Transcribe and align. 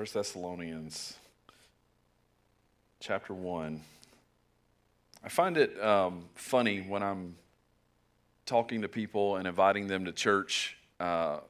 First 0.00 0.14
Thessalonians 0.14 1.18
chapter 3.00 3.34
1. 3.34 3.82
I 5.22 5.28
find 5.28 5.58
it 5.58 5.78
um, 5.78 6.24
funny 6.34 6.80
when 6.80 7.02
I'm 7.02 7.36
talking 8.46 8.80
to 8.80 8.88
people 8.88 9.36
and 9.36 9.46
inviting 9.46 9.88
them 9.88 10.06
to 10.06 10.12
church 10.12 10.78
uh, 11.00 11.40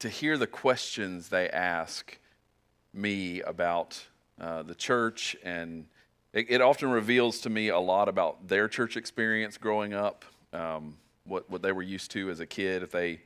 to 0.00 0.08
hear 0.10 0.36
the 0.36 0.46
questions 0.46 1.30
they 1.30 1.48
ask 1.48 2.18
me 2.92 3.40
about 3.40 4.04
uh, 4.38 4.64
the 4.64 4.74
church. 4.74 5.34
And 5.42 5.86
it, 6.34 6.44
it, 6.50 6.60
often 6.60 6.90
reveals 6.90 7.40
to 7.40 7.48
me 7.48 7.68
a 7.68 7.80
lot 7.80 8.10
about 8.10 8.48
their 8.48 8.68
church 8.68 8.98
experience 8.98 9.56
growing 9.56 9.94
up, 9.94 10.26
um, 10.52 10.98
what, 11.24 11.48
what 11.48 11.62
they 11.62 11.72
were 11.72 11.80
used 11.80 12.10
to 12.10 12.28
as 12.28 12.40
a 12.40 12.46
kid, 12.46 12.82
if 12.82 12.90
they 12.90 13.22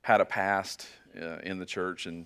had 0.00 0.22
a 0.22 0.24
past 0.24 0.86
uh, 1.20 1.40
in 1.42 1.58
the 1.58 1.66
church. 1.66 2.06
And, 2.06 2.24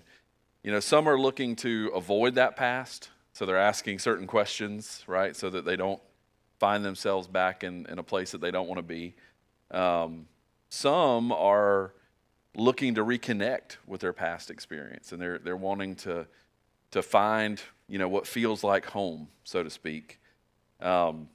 you 0.65 0.71
know, 0.71 0.79
some 0.79 1.07
are 1.07 1.19
looking 1.19 1.55
to 1.57 1.91
avoid 1.93 2.33
that 2.35 2.55
past. 2.55 3.09
So 3.33 3.45
they're 3.45 3.55
asking 3.55 3.99
certain 3.99 4.25
questions, 4.25 5.03
right, 5.05 5.35
so 5.35 5.51
that 5.51 5.63
they 5.63 5.75
don't 5.75 6.01
find 6.57 6.83
themselves 6.83 7.27
back 7.27 7.63
in, 7.63 7.85
in 7.85 7.99
a 7.99 8.03
place 8.03 8.31
that 8.31 8.41
they 8.41 8.49
don't 8.49 8.67
want 8.67 8.79
to 8.79 8.83
be. 8.83 9.13
Um, 9.69 10.25
some 10.69 11.31
are 11.31 11.93
looking 12.55 12.95
to 12.95 13.05
reconnect 13.05 13.77
with 13.85 14.01
their 14.01 14.11
past 14.11 14.49
experience, 14.49 15.11
and 15.11 15.21
they're, 15.21 15.37
they're 15.37 15.55
wanting 15.55 15.97
to, 15.97 16.25
to 16.89 17.03
find, 17.03 17.61
you 17.87 17.99
know, 17.99 18.07
what 18.07 18.25
feels 18.25 18.63
like 18.63 18.87
home, 18.87 19.27
so 19.43 19.61
to 19.61 19.69
speak. 19.69 20.19
Um, 20.81 21.29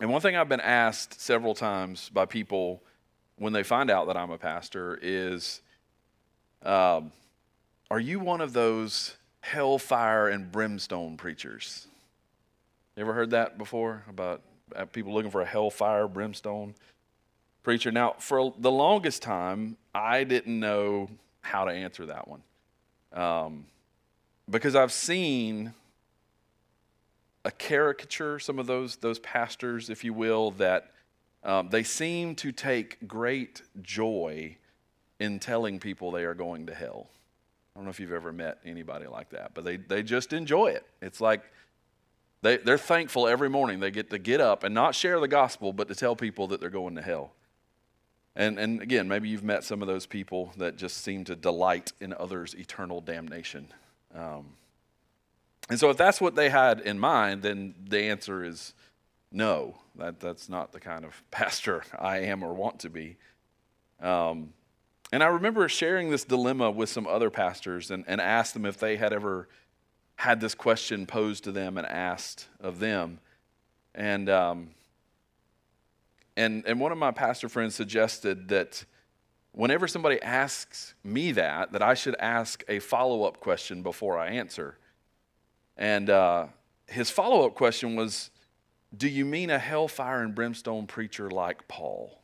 and 0.00 0.08
one 0.08 0.20
thing 0.20 0.36
I've 0.36 0.48
been 0.48 0.60
asked 0.60 1.20
several 1.20 1.56
times 1.56 2.10
by 2.10 2.26
people 2.26 2.80
when 3.38 3.52
they 3.52 3.64
find 3.64 3.90
out 3.90 4.06
that 4.06 4.16
I'm 4.16 4.30
a 4.30 4.38
pastor 4.38 5.00
is, 5.02 5.62
um, 6.62 7.10
are 7.90 8.00
you 8.00 8.20
one 8.20 8.40
of 8.40 8.52
those 8.52 9.16
hellfire 9.40 10.28
and 10.28 10.50
brimstone 10.52 11.16
preachers. 11.16 11.86
You 12.96 13.02
ever 13.02 13.14
heard 13.14 13.30
that 13.30 13.56
before 13.56 14.04
about 14.08 14.42
uh, 14.74 14.84
people 14.86 15.14
looking 15.14 15.30
for 15.30 15.40
a 15.40 15.46
hellfire, 15.46 16.06
brimstone 16.06 16.74
preacher? 17.62 17.90
Now, 17.90 18.16
for 18.18 18.52
the 18.58 18.70
longest 18.70 19.22
time, 19.22 19.76
I 19.94 20.24
didn't 20.24 20.58
know 20.58 21.08
how 21.40 21.64
to 21.64 21.70
answer 21.70 22.06
that 22.06 22.28
one 22.28 22.42
um, 23.12 23.66
because 24.50 24.74
I've 24.74 24.92
seen 24.92 25.72
a 27.44 27.50
caricature, 27.50 28.38
some 28.38 28.58
of 28.58 28.66
those, 28.66 28.96
those 28.96 29.18
pastors, 29.20 29.88
if 29.88 30.04
you 30.04 30.12
will, 30.12 30.50
that 30.52 30.90
um, 31.44 31.70
they 31.70 31.84
seem 31.84 32.34
to 32.34 32.52
take 32.52 33.06
great 33.06 33.62
joy 33.80 34.56
in 35.20 35.38
telling 35.38 35.78
people 35.78 36.10
they 36.10 36.24
are 36.24 36.34
going 36.34 36.66
to 36.66 36.74
hell. 36.74 37.08
I 37.78 37.80
don't 37.80 37.84
know 37.84 37.90
if 37.90 38.00
you've 38.00 38.10
ever 38.10 38.32
met 38.32 38.58
anybody 38.64 39.06
like 39.06 39.30
that, 39.30 39.52
but 39.54 39.64
they, 39.64 39.76
they 39.76 40.02
just 40.02 40.32
enjoy 40.32 40.66
it. 40.66 40.84
It's 41.00 41.20
like 41.20 41.44
they, 42.42 42.56
they're 42.56 42.76
thankful 42.76 43.28
every 43.28 43.48
morning 43.48 43.78
they 43.78 43.92
get 43.92 44.10
to 44.10 44.18
get 44.18 44.40
up 44.40 44.64
and 44.64 44.74
not 44.74 44.96
share 44.96 45.20
the 45.20 45.28
gospel, 45.28 45.72
but 45.72 45.86
to 45.86 45.94
tell 45.94 46.16
people 46.16 46.48
that 46.48 46.60
they're 46.60 46.70
going 46.70 46.96
to 46.96 47.02
hell. 47.02 47.30
And, 48.34 48.58
and 48.58 48.82
again, 48.82 49.06
maybe 49.06 49.28
you've 49.28 49.44
met 49.44 49.62
some 49.62 49.80
of 49.80 49.86
those 49.86 50.06
people 50.06 50.52
that 50.56 50.76
just 50.76 51.04
seem 51.04 51.22
to 51.26 51.36
delight 51.36 51.92
in 52.00 52.12
others' 52.14 52.52
eternal 52.54 53.00
damnation. 53.00 53.68
Um, 54.12 54.46
and 55.70 55.78
so, 55.78 55.88
if 55.90 55.96
that's 55.96 56.20
what 56.20 56.34
they 56.34 56.48
had 56.48 56.80
in 56.80 56.98
mind, 56.98 57.42
then 57.42 57.76
the 57.88 58.00
answer 58.00 58.42
is 58.42 58.74
no. 59.30 59.76
That, 59.94 60.18
that's 60.18 60.48
not 60.48 60.72
the 60.72 60.80
kind 60.80 61.04
of 61.04 61.22
pastor 61.30 61.84
I 61.96 62.22
am 62.22 62.42
or 62.42 62.54
want 62.54 62.80
to 62.80 62.90
be. 62.90 63.18
Um, 64.00 64.52
and 65.12 65.22
I 65.22 65.26
remember 65.26 65.68
sharing 65.68 66.10
this 66.10 66.24
dilemma 66.24 66.70
with 66.70 66.88
some 66.88 67.06
other 67.06 67.30
pastors 67.30 67.90
and, 67.90 68.04
and 68.06 68.20
asked 68.20 68.54
them 68.54 68.66
if 68.66 68.78
they 68.78 68.96
had 68.96 69.12
ever 69.12 69.48
had 70.16 70.40
this 70.40 70.54
question 70.54 71.06
posed 71.06 71.44
to 71.44 71.52
them 71.52 71.78
and 71.78 71.86
asked 71.86 72.48
of 72.60 72.78
them. 72.80 73.20
And, 73.94 74.28
um, 74.28 74.70
and, 76.36 76.64
and 76.66 76.78
one 76.80 76.92
of 76.92 76.98
my 76.98 77.10
pastor 77.10 77.48
friends 77.48 77.74
suggested 77.74 78.48
that 78.48 78.84
whenever 79.52 79.88
somebody 79.88 80.20
asks 80.20 80.94
me 81.02 81.32
that, 81.32 81.72
that 81.72 81.82
I 81.82 81.94
should 81.94 82.16
ask 82.16 82.62
a 82.68 82.78
follow 82.78 83.24
up 83.24 83.40
question 83.40 83.82
before 83.82 84.18
I 84.18 84.28
answer. 84.28 84.76
And 85.76 86.10
uh, 86.10 86.46
his 86.86 87.10
follow 87.10 87.46
up 87.46 87.54
question 87.54 87.96
was 87.96 88.30
Do 88.96 89.08
you 89.08 89.24
mean 89.24 89.50
a 89.50 89.58
hellfire 89.58 90.22
and 90.22 90.34
brimstone 90.34 90.86
preacher 90.86 91.30
like 91.30 91.66
Paul? 91.68 92.20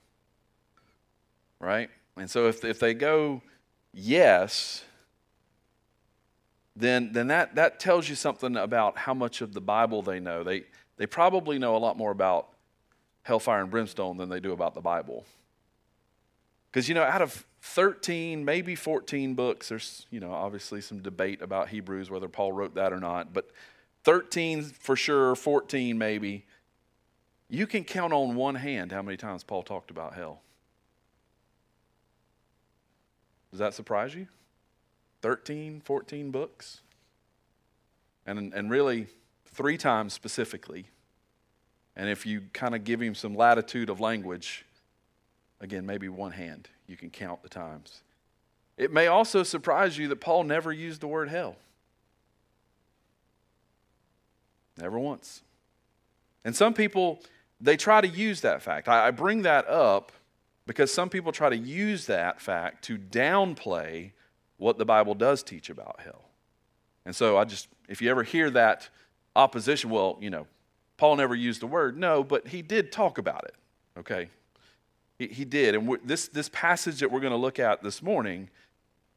Right? 1.61 1.91
And 2.17 2.31
so 2.31 2.47
if, 2.47 2.65
if 2.65 2.79
they 2.79 2.95
go 2.95 3.43
yes, 3.93 4.85
then, 6.77 7.13
then 7.13 7.29
that, 7.29 7.55
that 7.55 7.79
tells 7.79 8.09
you 8.09 8.15
something 8.15 8.57
about 8.57 8.99
how 8.99 9.15
much 9.15 9.41
of 9.41 9.53
the 9.53 9.61
Bible 9.61 10.03
they 10.03 10.21
know. 10.21 10.43
They, 10.43 10.65
they 10.97 11.07
probably 11.07 11.59
know 11.59 11.77
a 11.77 11.79
lot 11.79 11.97
more 11.97 12.11
about 12.11 12.49
hellfire 13.23 13.63
and 13.63 13.71
brimstone 13.71 14.17
than 14.17 14.29
they 14.29 14.41
do 14.41 14.53
about 14.53 14.75
the 14.75 14.81
Bible. 14.81 15.25
Because, 16.71 16.89
you 16.89 16.95
know, 16.95 17.03
out 17.03 17.23
of 17.23 17.45
13, 17.63 18.45
maybe 18.45 18.75
14 18.75 19.35
books, 19.35 19.69
there's, 19.69 20.07
you 20.11 20.21
know, 20.21 20.33
obviously 20.33 20.81
some 20.81 21.01
debate 21.01 21.41
about 21.41 21.69
Hebrews, 21.69 22.11
whether 22.11 22.29
Paul 22.29 22.53
wrote 22.53 22.75
that 22.75 22.93
or 22.93 23.01
not, 23.01 23.33
but 23.33 23.51
13 24.05 24.63
for 24.63 24.97
sure, 24.97 25.35
14 25.35 25.97
maybe. 25.97 26.45
You 27.49 27.67
can 27.67 27.85
count 27.85 28.13
on 28.13 28.35
one 28.35 28.57
hand 28.57 28.93
how 28.93 29.03
many 29.03 29.17
times 29.17 29.45
Paul 29.45 29.63
talked 29.63 29.91
about 29.91 30.15
hell. 30.15 30.41
Does 33.55 33.61
that 33.61 33.73
surprise 33.73 34.13
you? 34.17 34.27
13, 35.23 35.81
14 35.85 36.33
books? 36.33 36.81
And, 38.27 38.53
and 38.53 38.69
really, 38.69 39.07
three 39.47 39.79
times 39.79 40.13
specifically. 40.13 40.87
And 41.95 42.09
if 42.09 42.27
you 42.27 42.43
kind 42.53 42.75
of 42.75 42.83
give 42.83 43.01
him 43.01 43.15
some 43.15 43.37
latitude 43.37 43.91
of 43.91 44.01
language, 44.01 44.67
again, 45.61 45.87
maybe 45.87 46.09
one 46.09 46.33
hand, 46.33 46.69
you 46.89 46.97
can 46.97 47.11
count 47.11 47.45
the 47.45 47.49
times. 47.49 48.01
It 48.77 48.93
may 48.93 49.07
also 49.07 49.45
surprise 49.45 49.97
you 49.97 50.09
that 50.09 50.21
Paul 50.21 50.43
never 50.43 50.73
used 50.73 51.01
the 51.01 51.07
word 51.07 51.29
hell. 51.29 51.55
Never 54.77 54.99
once. 54.99 55.43
And 56.45 56.57
some 56.57 56.75
people, 56.75 57.21
they 57.61 57.77
try 57.77 58.01
to 58.01 58.09
use 58.09 58.41
that 58.41 58.63
fact. 58.63 58.89
I, 58.89 59.07
I 59.07 59.11
bring 59.13 59.43
that 59.43 59.69
up 59.69 60.11
because 60.67 60.93
some 60.93 61.09
people 61.09 61.33
try 61.33 61.49
to 61.49 61.57
use 61.57 62.07
that 62.07 62.41
fact 62.41 62.85
to 62.85 62.99
downplay 62.99 64.13
what 64.57 64.79
the 64.79 64.85
Bible 64.85 65.15
does 65.15 65.43
teach 65.43 65.71
about 65.71 66.01
hell. 66.01 66.25
And 67.05 67.15
so 67.15 67.37
I 67.37 67.45
just, 67.45 67.69
if 67.89 68.01
you 68.01 68.11
ever 68.11 68.23
hear 68.23 68.51
that 68.51 68.89
opposition, 69.37 69.91
well, 69.91 70.17
you 70.21 70.31
know, 70.31 70.47
Paul 70.97 71.17
never 71.17 71.35
used 71.35 71.61
the 71.61 71.67
word. 71.67 71.99
No, 71.99 72.25
but 72.25 72.49
he 72.49 72.63
did 72.63 72.93
talk 72.93 73.19
about 73.19 73.45
it, 73.45 73.55
okay? 73.99 74.29
He, 75.19 75.27
he 75.27 75.45
did. 75.45 75.75
And 75.75 75.99
this, 76.05 76.29
this 76.29 76.49
passage 76.49 77.01
that 77.01 77.11
we're 77.11 77.21
going 77.21 77.33
to 77.33 77.37
look 77.37 77.59
at 77.59 77.83
this 77.83 78.03
morning 78.03 78.49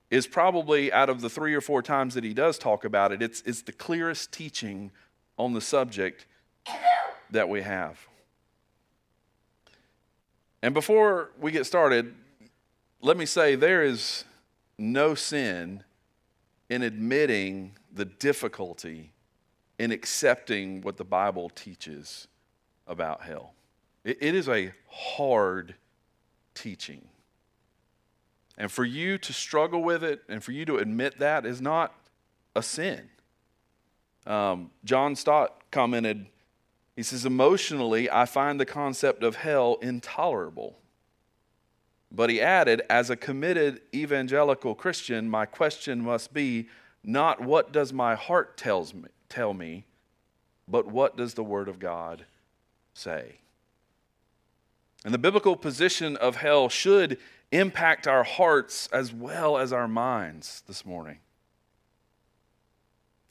is 0.09 0.25
probably 0.25 0.91
out 0.91 1.09
of 1.09 1.21
the 1.21 1.29
three 1.29 1.53
or 1.53 1.61
four 1.61 1.81
times 1.81 2.13
that 2.15 2.23
he 2.23 2.33
does 2.33 2.57
talk 2.57 2.85
about 2.85 3.11
it, 3.11 3.21
it's, 3.21 3.41
it's 3.45 3.61
the 3.61 3.71
clearest 3.71 4.31
teaching 4.31 4.91
on 5.37 5.53
the 5.53 5.61
subject 5.61 6.25
that 7.29 7.47
we 7.47 7.61
have. 7.61 8.07
And 10.61 10.73
before 10.73 11.31
we 11.39 11.51
get 11.51 11.65
started, 11.65 12.13
let 13.01 13.17
me 13.17 13.25
say 13.25 13.55
there 13.55 13.83
is 13.83 14.23
no 14.77 15.15
sin 15.15 15.83
in 16.69 16.81
admitting 16.81 17.77
the 17.93 18.05
difficulty 18.05 19.11
in 19.79 19.91
accepting 19.91 20.81
what 20.81 20.97
the 20.97 21.03
Bible 21.03 21.49
teaches 21.49 22.27
about 22.87 23.21
hell. 23.21 23.53
it, 24.03 24.17
it 24.21 24.35
is 24.35 24.49
a 24.49 24.73
hard 24.89 25.75
teaching. 26.55 27.07
And 28.57 28.71
for 28.71 28.83
you 28.83 29.19
to 29.19 29.33
struggle 29.33 29.83
with 29.83 30.03
it 30.03 30.23
and 30.27 30.43
for 30.43 30.51
you 30.51 30.65
to 30.65 30.77
admit 30.77 31.19
that 31.19 31.45
is 31.45 31.61
not 31.61 31.93
a 32.55 32.63
sin. 32.63 33.09
Um, 34.25 34.71
John 34.83 35.15
Stott 35.15 35.61
commented 35.69 36.25
he 36.97 37.03
says, 37.03 37.27
emotionally, 37.27 38.09
I 38.09 38.25
find 38.25 38.59
the 38.59 38.65
concept 38.65 39.23
of 39.23 39.35
hell 39.35 39.77
intolerable. 39.83 40.79
But 42.11 42.31
he 42.31 42.41
added, 42.41 42.81
as 42.89 43.11
a 43.11 43.15
committed 43.15 43.81
evangelical 43.93 44.73
Christian, 44.73 45.29
my 45.29 45.45
question 45.45 46.01
must 46.01 46.33
be 46.33 46.67
not 47.03 47.39
what 47.39 47.71
does 47.71 47.93
my 47.93 48.15
heart 48.15 48.57
tells 48.57 48.95
me, 48.95 49.09
tell 49.29 49.53
me, 49.53 49.85
but 50.67 50.87
what 50.87 51.15
does 51.15 51.35
the 51.35 51.43
Word 51.43 51.69
of 51.69 51.77
God 51.77 52.25
say? 52.95 53.35
And 55.05 55.13
the 55.13 55.19
biblical 55.19 55.55
position 55.55 56.17
of 56.17 56.37
hell 56.37 56.67
should 56.67 57.19
impact 57.51 58.07
our 58.07 58.23
hearts 58.23 58.89
as 58.91 59.13
well 59.13 59.55
as 59.59 59.71
our 59.71 59.87
minds 59.87 60.63
this 60.65 60.83
morning. 60.83 61.19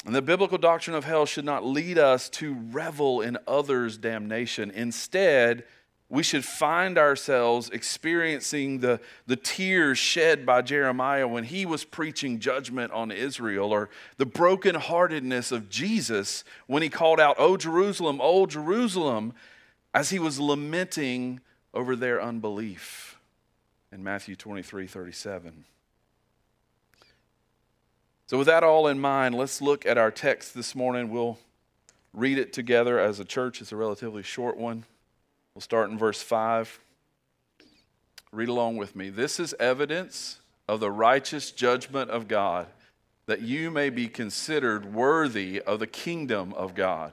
And 0.06 0.14
the 0.14 0.22
biblical 0.22 0.56
doctrine 0.56 0.94
of 0.94 1.04
hell 1.04 1.26
should 1.26 1.44
not 1.44 1.66
lead 1.66 1.98
us 1.98 2.28
to 2.30 2.54
revel 2.70 3.20
in 3.20 3.36
others' 3.48 3.98
damnation. 3.98 4.70
Instead, 4.70 5.64
we 6.08 6.22
should 6.22 6.44
find 6.44 6.96
ourselves 6.96 7.68
experiencing 7.70 8.78
the, 8.78 9.00
the 9.26 9.34
tears 9.34 9.98
shed 9.98 10.46
by 10.46 10.62
Jeremiah 10.62 11.26
when 11.26 11.42
he 11.42 11.66
was 11.66 11.82
preaching 11.82 12.38
judgment 12.38 12.92
on 12.92 13.10
Israel, 13.10 13.72
or 13.72 13.90
the 14.16 14.26
brokenheartedness 14.26 15.50
of 15.50 15.68
Jesus 15.68 16.44
when 16.68 16.84
he 16.84 16.88
called 16.88 17.18
out, 17.18 17.34
O 17.40 17.56
Jerusalem, 17.56 18.20
O 18.22 18.46
Jerusalem, 18.46 19.34
as 19.92 20.10
he 20.10 20.20
was 20.20 20.38
lamenting 20.38 21.40
over 21.74 21.96
their 21.96 22.22
unbelief 22.22 23.18
in 23.90 24.04
Matthew 24.04 24.36
23 24.36 24.86
37. 24.86 25.64
So, 28.28 28.38
with 28.38 28.48
that 28.48 28.64
all 28.64 28.88
in 28.88 28.98
mind, 28.98 29.36
let's 29.36 29.62
look 29.62 29.86
at 29.86 29.96
our 29.96 30.10
text 30.10 30.52
this 30.52 30.74
morning. 30.74 31.10
We'll 31.10 31.38
read 32.12 32.38
it 32.38 32.52
together 32.52 32.98
as 32.98 33.20
a 33.20 33.24
church, 33.24 33.60
it's 33.60 33.70
a 33.70 33.76
relatively 33.76 34.24
short 34.24 34.56
one. 34.56 34.84
We'll 35.54 35.62
start 35.62 35.90
in 35.90 35.96
verse 35.96 36.20
5. 36.20 36.80
Read 38.32 38.48
along 38.48 38.78
with 38.78 38.96
me. 38.96 39.10
This 39.10 39.38
is 39.38 39.54
evidence 39.60 40.40
of 40.68 40.80
the 40.80 40.90
righteous 40.90 41.52
judgment 41.52 42.10
of 42.10 42.26
God, 42.26 42.66
that 43.26 43.42
you 43.42 43.70
may 43.70 43.90
be 43.90 44.08
considered 44.08 44.92
worthy 44.92 45.62
of 45.62 45.78
the 45.78 45.86
kingdom 45.86 46.52
of 46.54 46.74
God, 46.74 47.12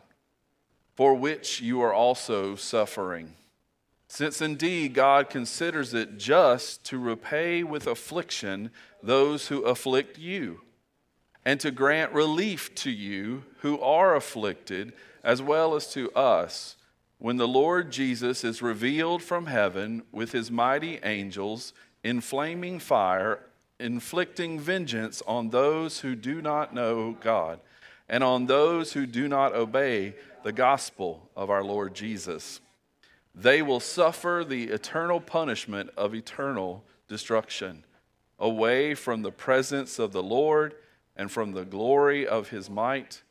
for 0.96 1.14
which 1.14 1.62
you 1.62 1.80
are 1.82 1.94
also 1.94 2.56
suffering. 2.56 3.36
Since 4.08 4.42
indeed 4.42 4.96
God 4.96 5.30
considers 5.30 5.94
it 5.94 6.18
just 6.18 6.84
to 6.86 6.98
repay 6.98 7.64
with 7.64 7.86
affliction 7.86 8.72
those 9.04 9.50
who 9.50 9.62
afflict 9.62 10.18
you, 10.18 10.62
and 11.46 11.60
to 11.60 11.72
grant 11.72 12.14
relief 12.14 12.74
to 12.76 12.92
you 12.92 13.44
who 13.60 13.80
are 13.82 14.16
afflicted, 14.16 14.94
as 15.24 15.42
well 15.42 15.76
as 15.76 15.92
to 15.94 16.12
us 16.12 16.76
when 17.18 17.38
the 17.38 17.48
Lord 17.48 17.92
Jesus 17.92 18.44
is 18.44 18.62
revealed 18.62 19.24
from 19.24 19.46
heaven 19.46 20.04
with 20.12 20.34
his 20.34 20.52
mighty 20.52 21.00
angels 21.04 21.74
in 22.04 22.20
flaming 22.20 22.80
fire, 22.80 23.40
inflicting 23.80 24.60
vengeance 24.60 25.22
on 25.26 25.50
those 25.50 26.02
who 26.02 26.16
do 26.16 26.42
not 26.42 26.74
know 26.74 27.16
God 27.22 27.60
and 28.10 28.24
on 28.24 28.46
those 28.46 28.94
who 28.94 29.06
do 29.06 29.28
not 29.28 29.56
obey 29.56 30.16
the 30.44 30.52
gospel 30.52 31.30
of 31.36 31.50
our 31.50 31.64
Lord 31.64 31.96
Jesus. 31.96 32.60
They 33.34 33.62
will 33.62 33.80
suffer 33.80 34.46
the 34.48 34.66
eternal 34.66 35.20
punishment 35.20 35.90
of 35.98 36.14
eternal 36.14 36.84
destruction, 37.08 37.86
away 38.38 38.94
from 38.96 39.22
the 39.22 39.32
presence 39.32 39.98
of 39.98 40.12
the 40.12 40.22
Lord 40.22 40.76
and 41.16 41.32
from 41.32 41.52
the 41.52 41.66
glory 41.66 42.28
of 42.28 42.50
his 42.50 42.70
might 42.70 43.22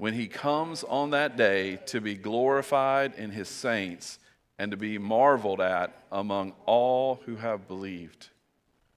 when 0.00 0.14
he 0.14 0.26
comes 0.26 0.82
on 0.84 1.10
that 1.10 1.36
day 1.36 1.76
to 1.84 2.00
be 2.00 2.14
glorified 2.14 3.12
in 3.18 3.30
his 3.30 3.50
saints 3.50 4.18
and 4.58 4.70
to 4.70 4.76
be 4.78 4.96
marveled 4.96 5.60
at 5.60 5.94
among 6.10 6.54
all 6.64 7.20
who 7.26 7.36
have 7.36 7.68
believed, 7.68 8.30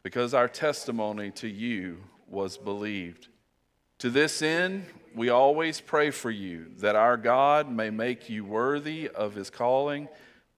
because 0.01 0.33
our 0.33 0.47
testimony 0.47 1.29
to 1.29 1.49
you 1.49 1.97
was 2.29 2.57
believed. 2.57 3.27
To 3.99 4.09
this 4.09 4.41
end, 4.41 4.85
we 5.13 5.27
always 5.27 5.81
pray 5.81 6.09
for 6.09 6.31
you 6.31 6.67
that 6.77 6.95
our 6.95 7.17
God 7.17 7.69
may 7.69 7.89
make 7.89 8.29
you 8.29 8.45
worthy 8.45 9.09
of 9.09 9.35
his 9.35 9.49
calling 9.49 10.07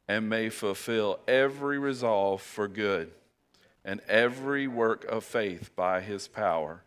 and 0.07 0.29
may 0.29 0.49
fulfill 0.49 1.19
every 1.27 1.79
resolve 1.79 2.39
for 2.43 2.67
good 2.67 3.09
and 3.83 3.99
every 4.07 4.67
work 4.67 5.05
of 5.05 5.23
faith 5.23 5.75
by 5.75 6.01
his 6.01 6.27
power 6.27 6.83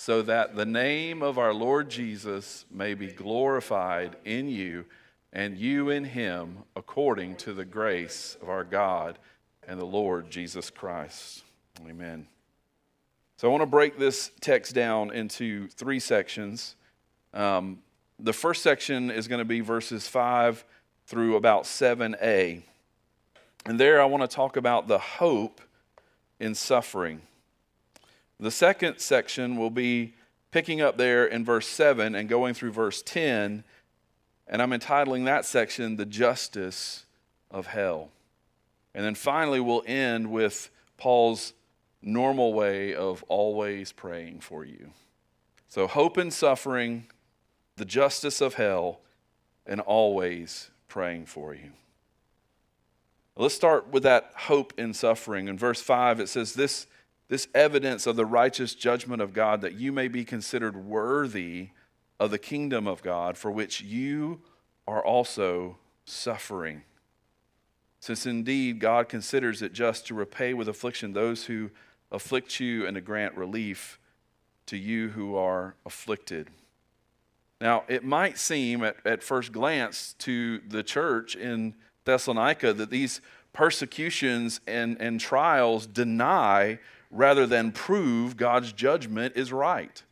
so 0.00 0.22
that 0.22 0.54
the 0.54 0.64
name 0.64 1.22
of 1.22 1.38
our 1.38 1.52
Lord 1.52 1.90
Jesus 1.90 2.64
may 2.70 2.94
be 2.94 3.08
glorified 3.08 4.14
in 4.24 4.48
you 4.48 4.84
and 5.32 5.58
you 5.58 5.90
in 5.90 6.04
him 6.04 6.58
according 6.76 7.34
to 7.38 7.52
the 7.52 7.64
grace 7.64 8.36
of 8.40 8.48
our 8.48 8.62
God 8.62 9.18
and 9.66 9.80
the 9.80 9.84
Lord 9.84 10.30
Jesus 10.30 10.70
Christ. 10.70 11.42
Amen. 11.84 12.28
So 13.38 13.48
I 13.48 13.50
want 13.50 13.62
to 13.62 13.66
break 13.66 13.98
this 13.98 14.30
text 14.40 14.72
down 14.72 15.12
into 15.12 15.66
three 15.66 15.98
sections. 15.98 16.76
Um, 17.34 17.80
the 18.20 18.32
first 18.32 18.62
section 18.62 19.10
is 19.10 19.26
going 19.26 19.40
to 19.40 19.44
be 19.44 19.62
verses 19.62 20.06
5 20.06 20.64
through 21.06 21.34
about 21.34 21.64
7a. 21.64 22.62
And 23.66 23.80
there 23.80 24.00
I 24.00 24.04
want 24.04 24.22
to 24.22 24.32
talk 24.32 24.56
about 24.56 24.86
the 24.86 24.98
hope 24.98 25.60
in 26.38 26.54
suffering. 26.54 27.22
The 28.40 28.50
second 28.50 28.98
section 28.98 29.56
will 29.56 29.70
be 29.70 30.14
picking 30.50 30.80
up 30.80 30.96
there 30.96 31.26
in 31.26 31.44
verse 31.44 31.66
7 31.66 32.14
and 32.14 32.28
going 32.28 32.54
through 32.54 32.72
verse 32.72 33.02
10. 33.02 33.64
And 34.46 34.62
I'm 34.62 34.72
entitling 34.72 35.24
that 35.24 35.44
section, 35.44 35.96
The 35.96 36.06
Justice 36.06 37.04
of 37.50 37.66
Hell. 37.66 38.10
And 38.94 39.04
then 39.04 39.14
finally, 39.14 39.60
we'll 39.60 39.84
end 39.86 40.30
with 40.30 40.70
Paul's 40.96 41.52
normal 42.00 42.54
way 42.54 42.94
of 42.94 43.22
always 43.28 43.92
praying 43.92 44.40
for 44.40 44.64
you. 44.64 44.90
So, 45.68 45.86
hope 45.86 46.16
and 46.16 46.32
suffering, 46.32 47.06
the 47.76 47.84
justice 47.84 48.40
of 48.40 48.54
hell, 48.54 49.00
and 49.66 49.80
always 49.80 50.70
praying 50.88 51.26
for 51.26 51.54
you. 51.54 51.72
Let's 53.36 53.54
start 53.54 53.88
with 53.88 54.02
that 54.04 54.32
hope 54.34 54.72
in 54.78 54.94
suffering. 54.94 55.46
In 55.46 55.58
verse 55.58 55.80
5, 55.80 56.20
it 56.20 56.28
says, 56.28 56.54
This 56.54 56.86
this 57.28 57.48
evidence 57.54 58.06
of 58.06 58.16
the 58.16 58.26
righteous 58.26 58.74
judgment 58.74 59.20
of 59.20 59.32
God, 59.32 59.60
that 59.60 59.74
you 59.74 59.92
may 59.92 60.08
be 60.08 60.24
considered 60.24 60.76
worthy 60.76 61.68
of 62.18 62.30
the 62.30 62.38
kingdom 62.38 62.86
of 62.86 63.02
God, 63.02 63.36
for 63.36 63.50
which 63.50 63.80
you 63.80 64.40
are 64.86 65.04
also 65.04 65.76
suffering. 66.04 66.82
Since 68.00 68.26
indeed 68.26 68.80
God 68.80 69.08
considers 69.08 69.60
it 69.60 69.72
just 69.72 70.06
to 70.06 70.14
repay 70.14 70.54
with 70.54 70.68
affliction 70.68 71.12
those 71.12 71.44
who 71.44 71.70
afflict 72.10 72.60
you 72.60 72.86
and 72.86 72.94
to 72.94 73.00
grant 73.00 73.36
relief 73.36 73.98
to 74.66 74.76
you 74.76 75.10
who 75.10 75.36
are 75.36 75.74
afflicted. 75.84 76.48
Now, 77.60 77.84
it 77.88 78.04
might 78.04 78.38
seem 78.38 78.84
at, 78.84 78.96
at 79.04 79.22
first 79.22 79.52
glance 79.52 80.14
to 80.20 80.60
the 80.60 80.82
church 80.82 81.34
in 81.34 81.74
Thessalonica 82.04 82.72
that 82.72 82.90
these 82.90 83.20
persecutions 83.52 84.60
and, 84.66 84.96
and 85.00 85.20
trials 85.20 85.86
deny 85.86 86.78
rather 87.10 87.46
than 87.46 87.72
prove 87.72 88.36
God's 88.36 88.72
judgment 88.72 89.34
is 89.36 89.52
right. 89.52 90.02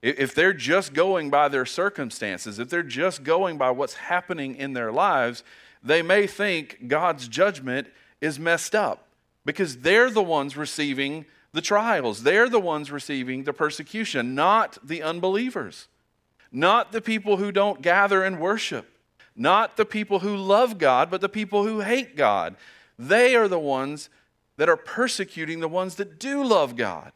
If 0.00 0.34
they're 0.34 0.52
just 0.52 0.94
going 0.94 1.28
by 1.28 1.48
their 1.48 1.66
circumstances, 1.66 2.58
if 2.58 2.68
they're 2.68 2.84
just 2.84 3.24
going 3.24 3.58
by 3.58 3.70
what's 3.70 3.94
happening 3.94 4.54
in 4.54 4.72
their 4.72 4.92
lives, 4.92 5.42
they 5.82 6.02
may 6.02 6.26
think 6.26 6.86
God's 6.86 7.26
judgment 7.26 7.88
is 8.20 8.38
messed 8.38 8.74
up 8.74 9.08
because 9.44 9.78
they're 9.78 10.10
the 10.10 10.22
ones 10.22 10.56
receiving 10.56 11.24
the 11.52 11.60
trials. 11.60 12.22
They're 12.22 12.48
the 12.48 12.60
ones 12.60 12.92
receiving 12.92 13.44
the 13.44 13.52
persecution, 13.52 14.34
not 14.34 14.78
the 14.86 15.02
unbelievers, 15.02 15.88
not 16.52 16.92
the 16.92 17.00
people 17.00 17.38
who 17.38 17.50
don't 17.50 17.82
gather 17.82 18.22
and 18.22 18.40
worship, 18.40 18.88
not 19.34 19.76
the 19.76 19.84
people 19.84 20.20
who 20.20 20.36
love 20.36 20.78
God, 20.78 21.10
but 21.10 21.20
the 21.20 21.28
people 21.28 21.64
who 21.64 21.80
hate 21.80 22.16
God. 22.16 22.56
They 22.98 23.34
are 23.34 23.48
the 23.48 23.58
ones 23.58 24.10
that 24.58 24.68
are 24.68 24.76
persecuting 24.76 25.60
the 25.60 25.68
ones 25.68 25.94
that 25.94 26.18
do 26.18 26.44
love 26.44 26.76
God, 26.76 27.12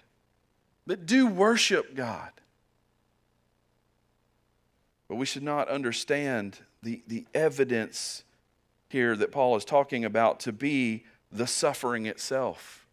that 0.87 1.05
do 1.05 1.27
worship 1.27 1.95
God. 1.95 2.31
But 5.09 5.17
we 5.17 5.27
should 5.27 5.43
not 5.43 5.69
understand 5.69 6.61
the, 6.83 7.03
the 7.07 7.27
evidence 7.35 8.23
here 8.89 9.17
that 9.17 9.33
Paul 9.33 9.57
is 9.57 9.65
talking 9.65 10.05
about 10.05 10.41
to 10.41 10.53
be 10.53 11.05
the 11.31 11.47
suffering 11.47 12.07
itself. 12.07 12.87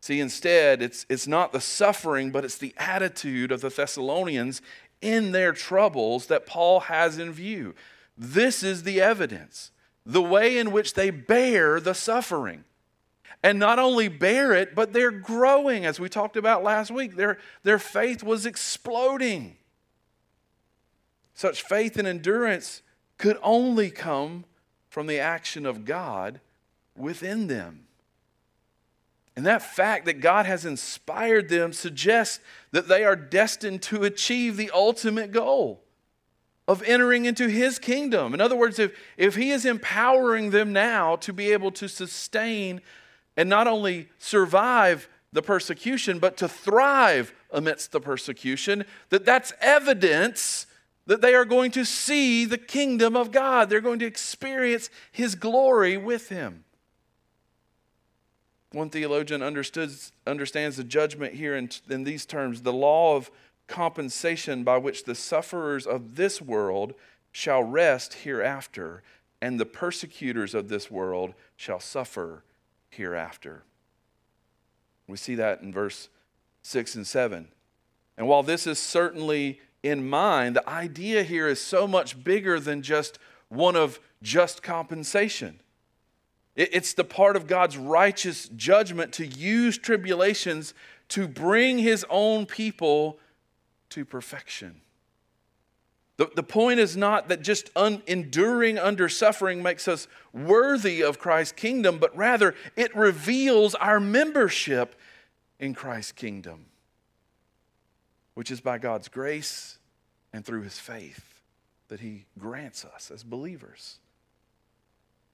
See, 0.00 0.20
instead, 0.20 0.80
it's, 0.80 1.04
it's 1.08 1.26
not 1.26 1.52
the 1.52 1.60
suffering, 1.60 2.30
but 2.30 2.44
it's 2.44 2.58
the 2.58 2.74
attitude 2.76 3.50
of 3.50 3.60
the 3.60 3.70
Thessalonians 3.70 4.62
in 5.02 5.32
their 5.32 5.52
troubles 5.52 6.26
that 6.26 6.46
Paul 6.46 6.80
has 6.80 7.18
in 7.18 7.32
view. 7.32 7.74
This 8.16 8.62
is 8.62 8.84
the 8.84 9.00
evidence, 9.00 9.72
the 10.06 10.22
way 10.22 10.58
in 10.58 10.70
which 10.70 10.94
they 10.94 11.10
bear 11.10 11.80
the 11.80 11.94
suffering 11.94 12.64
and 13.42 13.58
not 13.58 13.78
only 13.78 14.08
bear 14.08 14.52
it, 14.52 14.74
but 14.74 14.92
they're 14.92 15.10
growing, 15.10 15.86
as 15.86 16.00
we 16.00 16.08
talked 16.08 16.36
about 16.36 16.62
last 16.62 16.90
week. 16.90 17.16
Their, 17.16 17.38
their 17.62 17.78
faith 17.78 18.22
was 18.22 18.46
exploding. 18.46 19.56
Such 21.34 21.62
faith 21.62 21.96
and 21.96 22.08
endurance 22.08 22.82
could 23.16 23.38
only 23.42 23.90
come 23.90 24.44
from 24.88 25.06
the 25.06 25.20
action 25.20 25.66
of 25.66 25.84
God 25.84 26.40
within 26.96 27.46
them. 27.46 27.84
And 29.36 29.46
that 29.46 29.62
fact 29.62 30.06
that 30.06 30.20
God 30.20 30.46
has 30.46 30.64
inspired 30.64 31.48
them 31.48 31.72
suggests 31.72 32.40
that 32.72 32.88
they 32.88 33.04
are 33.04 33.14
destined 33.14 33.82
to 33.82 34.02
achieve 34.02 34.56
the 34.56 34.72
ultimate 34.74 35.30
goal 35.30 35.84
of 36.66 36.82
entering 36.82 37.24
into 37.24 37.46
His 37.46 37.78
kingdom. 37.78 38.34
In 38.34 38.40
other 38.40 38.56
words, 38.56 38.80
if, 38.80 38.98
if 39.16 39.36
He 39.36 39.50
is 39.50 39.64
empowering 39.64 40.50
them 40.50 40.72
now 40.72 41.14
to 41.16 41.32
be 41.32 41.52
able 41.52 41.70
to 41.70 41.88
sustain 41.88 42.80
and 43.38 43.48
not 43.48 43.68
only 43.68 44.08
survive 44.18 45.08
the 45.32 45.42
persecution, 45.42 46.18
but 46.18 46.36
to 46.38 46.48
thrive 46.48 47.32
amidst 47.52 47.92
the 47.92 48.00
persecution, 48.00 48.84
that 49.10 49.24
that's 49.24 49.52
evidence 49.60 50.66
that 51.06 51.20
they 51.20 51.36
are 51.36 51.44
going 51.44 51.70
to 51.70 51.84
see 51.84 52.44
the 52.44 52.58
kingdom 52.58 53.16
of 53.16 53.30
God. 53.30 53.70
They're 53.70 53.80
going 53.80 54.00
to 54.00 54.06
experience 54.06 54.90
his 55.12 55.36
glory 55.36 55.96
with 55.96 56.30
him. 56.30 56.64
One 58.72 58.90
theologian 58.90 59.40
understands 59.40 60.10
the 60.26 60.84
judgment 60.84 61.34
here 61.34 61.56
in, 61.56 61.70
in 61.88 62.02
these 62.02 62.26
terms 62.26 62.62
the 62.62 62.72
law 62.72 63.14
of 63.14 63.30
compensation 63.68 64.64
by 64.64 64.78
which 64.78 65.04
the 65.04 65.14
sufferers 65.14 65.86
of 65.86 66.16
this 66.16 66.42
world 66.42 66.92
shall 67.30 67.62
rest 67.62 68.14
hereafter, 68.14 69.04
and 69.40 69.60
the 69.60 69.64
persecutors 69.64 70.54
of 70.54 70.68
this 70.68 70.90
world 70.90 71.34
shall 71.56 71.78
suffer 71.78 72.42
hereafter. 72.90 73.62
We 75.06 75.16
see 75.16 75.34
that 75.36 75.62
in 75.62 75.72
verse 75.72 76.08
6 76.62 76.96
and 76.96 77.06
7. 77.06 77.48
And 78.16 78.28
while 78.28 78.42
this 78.42 78.66
is 78.66 78.78
certainly 78.78 79.60
in 79.82 80.08
mind, 80.08 80.56
the 80.56 80.68
idea 80.68 81.22
here 81.22 81.48
is 81.48 81.60
so 81.60 81.86
much 81.86 82.22
bigger 82.22 82.60
than 82.60 82.82
just 82.82 83.18
one 83.48 83.76
of 83.76 84.00
just 84.22 84.62
compensation. 84.62 85.60
It's 86.56 86.92
the 86.94 87.04
part 87.04 87.36
of 87.36 87.46
God's 87.46 87.76
righteous 87.76 88.48
judgment 88.48 89.12
to 89.14 89.26
use 89.26 89.78
tribulations 89.78 90.74
to 91.10 91.28
bring 91.28 91.78
his 91.78 92.04
own 92.10 92.46
people 92.46 93.20
to 93.90 94.04
perfection. 94.04 94.80
The, 96.18 96.28
the 96.34 96.42
point 96.42 96.80
is 96.80 96.96
not 96.96 97.28
that 97.28 97.42
just 97.42 97.70
un, 97.76 98.02
enduring 98.06 98.76
under 98.76 99.08
suffering 99.08 99.62
makes 99.62 99.86
us 99.88 100.08
worthy 100.32 101.00
of 101.00 101.18
Christ's 101.18 101.52
kingdom, 101.52 101.98
but 101.98 102.14
rather 102.16 102.54
it 102.76 102.94
reveals 102.94 103.74
our 103.76 104.00
membership 104.00 104.96
in 105.60 105.74
Christ's 105.74 106.12
kingdom, 106.12 106.66
which 108.34 108.50
is 108.50 108.60
by 108.60 108.78
God's 108.78 109.08
grace 109.08 109.78
and 110.32 110.44
through 110.44 110.62
his 110.62 110.78
faith 110.78 111.42
that 111.86 112.00
he 112.00 112.26
grants 112.36 112.84
us 112.84 113.12
as 113.12 113.22
believers. 113.22 113.98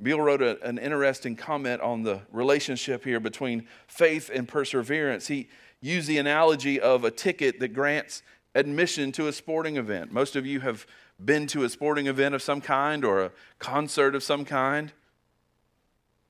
Beale 0.02 0.20
wrote 0.20 0.42
a, 0.42 0.62
an 0.62 0.76
interesting 0.76 1.34
comment 1.34 1.80
on 1.80 2.02
the 2.02 2.20
relationship 2.30 3.04
here 3.04 3.20
between 3.20 3.66
faith 3.86 4.30
and 4.32 4.46
perseverance. 4.46 5.28
He 5.28 5.48
used 5.80 6.08
the 6.08 6.18
analogy 6.18 6.78
of 6.78 7.04
a 7.04 7.10
ticket 7.10 7.58
that 7.60 7.68
grants 7.68 8.22
admission 8.54 9.12
to 9.12 9.28
a 9.28 9.32
sporting 9.32 9.76
event. 9.76 10.12
Most 10.12 10.36
of 10.36 10.46
you 10.46 10.60
have 10.60 10.86
been 11.22 11.46
to 11.48 11.64
a 11.64 11.68
sporting 11.68 12.06
event 12.06 12.34
of 12.34 12.42
some 12.42 12.60
kind 12.60 13.04
or 13.04 13.22
a 13.22 13.32
concert 13.58 14.14
of 14.14 14.22
some 14.22 14.44
kind. 14.44 14.92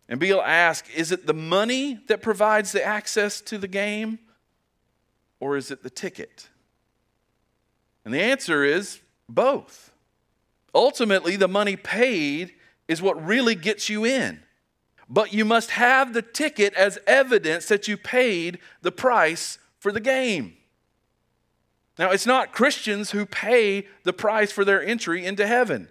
And 0.09 0.21
Beale 0.21 0.41
asked 0.41 0.91
Is 0.95 1.13
it 1.13 1.27
the 1.27 1.35
money 1.35 2.01
that 2.09 2.23
provides 2.23 2.73
the 2.73 2.85
access 2.85 3.41
to 3.43 3.59
the 3.59 3.69
game, 3.69 4.19
or 5.41 5.57
is 5.57 5.71
it 5.71 5.83
the 5.83 5.91
ticket? 5.91 6.49
And 8.05 8.13
the 8.13 8.21
answer 8.21 8.65
is 8.65 9.01
both. 9.29 9.93
Ultimately, 10.75 11.37
the 11.37 11.49
money 11.49 11.77
paid 11.77 12.53
is 12.89 13.01
what 13.01 13.25
really 13.25 13.55
gets 13.55 13.89
you 13.89 14.05
in. 14.05 14.41
But 15.09 15.33
you 15.33 15.45
must 15.45 15.71
have 15.71 16.13
the 16.13 16.23
ticket 16.23 16.75
as 16.75 16.99
evidence 17.07 17.67
that 17.69 17.89
you 17.89 17.97
paid 17.97 18.59
the 18.83 18.93
price 18.93 19.59
for 19.79 19.93
the 19.93 20.01
game. 20.01 20.57
Now, 21.99 22.11
it's 22.11 22.27
not 22.27 22.53
Christians 22.53 23.13
who 23.13 23.25
pay 23.25 23.87
the 24.03 24.13
price 24.13 24.51
for 24.51 24.65
their 24.65 24.83
entry 24.83 25.25
into 25.25 25.47
heaven, 25.47 25.89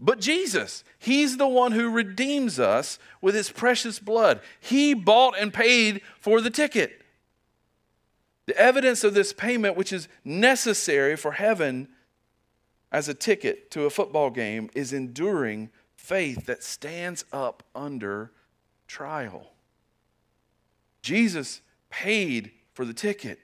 but 0.00 0.20
Jesus. 0.20 0.82
He's 0.98 1.36
the 1.36 1.48
one 1.48 1.72
who 1.72 1.90
redeems 1.90 2.58
us 2.58 2.98
with 3.20 3.34
his 3.34 3.50
precious 3.50 3.98
blood. 3.98 4.40
He 4.60 4.94
bought 4.94 5.38
and 5.38 5.52
paid 5.52 6.00
for 6.20 6.40
the 6.40 6.50
ticket. 6.50 7.02
The 8.46 8.56
evidence 8.56 9.04
of 9.04 9.14
this 9.14 9.32
payment, 9.32 9.76
which 9.76 9.92
is 9.92 10.08
necessary 10.24 11.16
for 11.16 11.32
heaven 11.32 11.88
as 12.90 13.08
a 13.08 13.14
ticket 13.14 13.70
to 13.72 13.84
a 13.84 13.90
football 13.90 14.30
game, 14.30 14.70
is 14.74 14.92
enduring 14.92 15.70
faith 15.94 16.46
that 16.46 16.64
stands 16.64 17.24
up 17.32 17.62
under 17.74 18.32
trial. 18.88 19.52
Jesus 21.02 21.60
paid 21.90 22.52
for 22.72 22.84
the 22.84 22.94
ticket. 22.94 23.38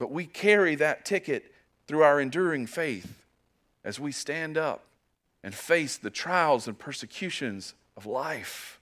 But 0.00 0.10
we 0.10 0.24
carry 0.24 0.76
that 0.76 1.04
ticket 1.04 1.52
through 1.86 2.02
our 2.02 2.20
enduring 2.20 2.66
faith 2.66 3.26
as 3.84 4.00
we 4.00 4.12
stand 4.12 4.56
up 4.56 4.86
and 5.44 5.54
face 5.54 5.98
the 5.98 6.08
trials 6.08 6.66
and 6.66 6.78
persecutions 6.78 7.74
of 7.98 8.06
life. 8.06 8.80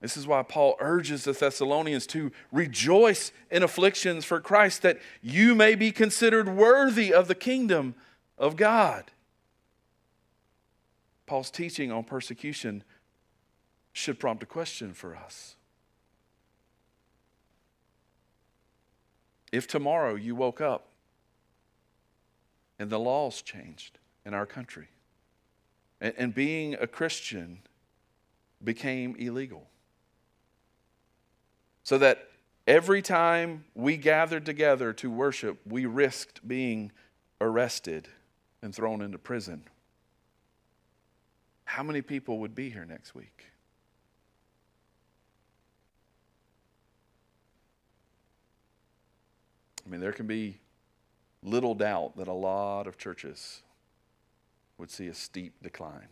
This 0.00 0.16
is 0.16 0.26
why 0.26 0.42
Paul 0.42 0.76
urges 0.80 1.22
the 1.24 1.32
Thessalonians 1.32 2.04
to 2.08 2.32
rejoice 2.50 3.30
in 3.48 3.62
afflictions 3.62 4.24
for 4.24 4.40
Christ, 4.40 4.82
that 4.82 4.98
you 5.22 5.54
may 5.54 5.76
be 5.76 5.92
considered 5.92 6.48
worthy 6.48 7.14
of 7.14 7.28
the 7.28 7.34
kingdom 7.36 7.94
of 8.36 8.56
God. 8.56 9.04
Paul's 11.26 11.50
teaching 11.50 11.92
on 11.92 12.02
persecution 12.02 12.82
should 13.92 14.18
prompt 14.18 14.42
a 14.42 14.46
question 14.46 14.94
for 14.94 15.14
us. 15.14 15.54
If 19.52 19.66
tomorrow 19.66 20.14
you 20.14 20.34
woke 20.34 20.60
up 20.60 20.86
and 22.78 22.90
the 22.90 22.98
laws 22.98 23.42
changed 23.42 23.98
in 24.24 24.34
our 24.34 24.46
country, 24.46 24.88
and, 26.00 26.14
and 26.16 26.34
being 26.34 26.74
a 26.74 26.86
Christian 26.86 27.60
became 28.62 29.16
illegal, 29.16 29.66
so 31.82 31.98
that 31.98 32.28
every 32.66 33.02
time 33.02 33.64
we 33.74 33.96
gathered 33.96 34.46
together 34.46 34.92
to 34.94 35.10
worship, 35.10 35.58
we 35.66 35.86
risked 35.86 36.46
being 36.46 36.92
arrested 37.40 38.08
and 38.62 38.74
thrown 38.74 39.02
into 39.02 39.18
prison. 39.18 39.64
How 41.64 41.82
many 41.82 42.02
people 42.02 42.38
would 42.38 42.54
be 42.54 42.70
here 42.70 42.84
next 42.84 43.14
week? 43.14 43.49
I 49.90 49.92
mean, 49.92 50.00
there 50.00 50.12
can 50.12 50.28
be 50.28 50.60
little 51.42 51.74
doubt 51.74 52.16
that 52.16 52.28
a 52.28 52.32
lot 52.32 52.86
of 52.86 52.96
churches 52.96 53.62
would 54.78 54.88
see 54.88 55.08
a 55.08 55.14
steep 55.14 55.52
decline, 55.64 56.06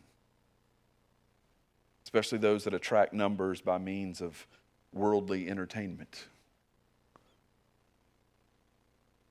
especially 2.03 2.39
those 2.39 2.65
that 2.65 2.75
attract 2.75 3.13
numbers 3.13 3.61
by 3.61 3.79
means 3.79 4.21
of 4.21 4.49
worldly 4.93 5.49
entertainment. 5.49 6.27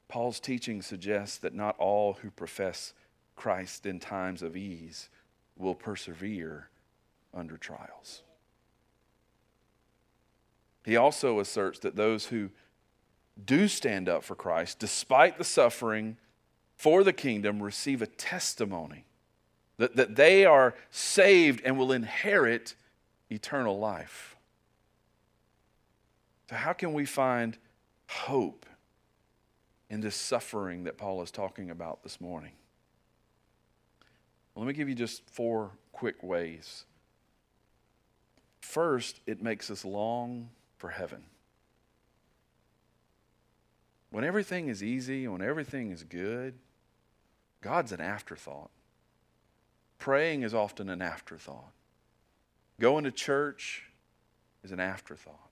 Paul's 0.07 0.39
teaching 0.39 0.81
suggests 0.81 1.37
that 1.39 1.53
not 1.53 1.77
all 1.77 2.13
who 2.13 2.31
profess 2.31 2.93
Christ 3.35 3.85
in 3.85 3.99
times 3.99 4.41
of 4.41 4.55
ease 4.55 5.09
will 5.57 5.75
persevere 5.75 6.69
under 7.33 7.57
trials. 7.57 8.23
He 10.85 10.95
also 10.95 11.41
asserts 11.41 11.79
that 11.79 11.97
those 11.97 12.27
who 12.27 12.49
do 13.45 13.67
stand 13.67 14.09
up 14.09 14.23
for 14.23 14.35
Christ, 14.35 14.79
despite 14.79 15.37
the 15.37 15.43
suffering 15.43 16.17
for 16.75 17.03
the 17.03 17.13
kingdom, 17.13 17.61
receive 17.61 18.01
a 18.01 18.07
testimony 18.07 19.05
that, 19.77 19.95
that 19.95 20.15
they 20.15 20.45
are 20.45 20.75
saved 20.91 21.61
and 21.63 21.77
will 21.77 21.91
inherit 21.91 22.75
eternal 23.29 23.79
life. 23.79 24.35
So, 26.49 26.55
how 26.55 26.73
can 26.73 26.93
we 26.93 27.05
find 27.05 27.57
hope 28.07 28.65
in 29.89 30.01
this 30.01 30.15
suffering 30.15 30.85
that 30.85 30.97
Paul 30.97 31.21
is 31.21 31.31
talking 31.31 31.69
about 31.69 32.03
this 32.03 32.21
morning? 32.21 32.53
Well, 34.53 34.65
let 34.65 34.67
me 34.67 34.73
give 34.73 34.89
you 34.89 34.95
just 34.95 35.29
four 35.29 35.71
quick 35.91 36.23
ways. 36.23 36.85
First, 38.61 39.19
it 39.25 39.41
makes 39.41 39.69
us 39.69 39.85
long 39.85 40.49
for 40.77 40.89
heaven. 40.89 41.23
When 44.09 44.23
everything 44.23 44.67
is 44.67 44.83
easy, 44.83 45.27
when 45.27 45.41
everything 45.41 45.91
is 45.91 46.03
good, 46.03 46.55
God's 47.61 47.91
an 47.91 48.01
afterthought. 48.01 48.69
Praying 49.99 50.43
is 50.43 50.53
often 50.53 50.89
an 50.89 51.01
afterthought. 51.01 51.71
Going 52.79 53.03
to 53.03 53.11
church 53.11 53.83
is 54.63 54.71
an 54.71 54.79
afterthought. 54.79 55.49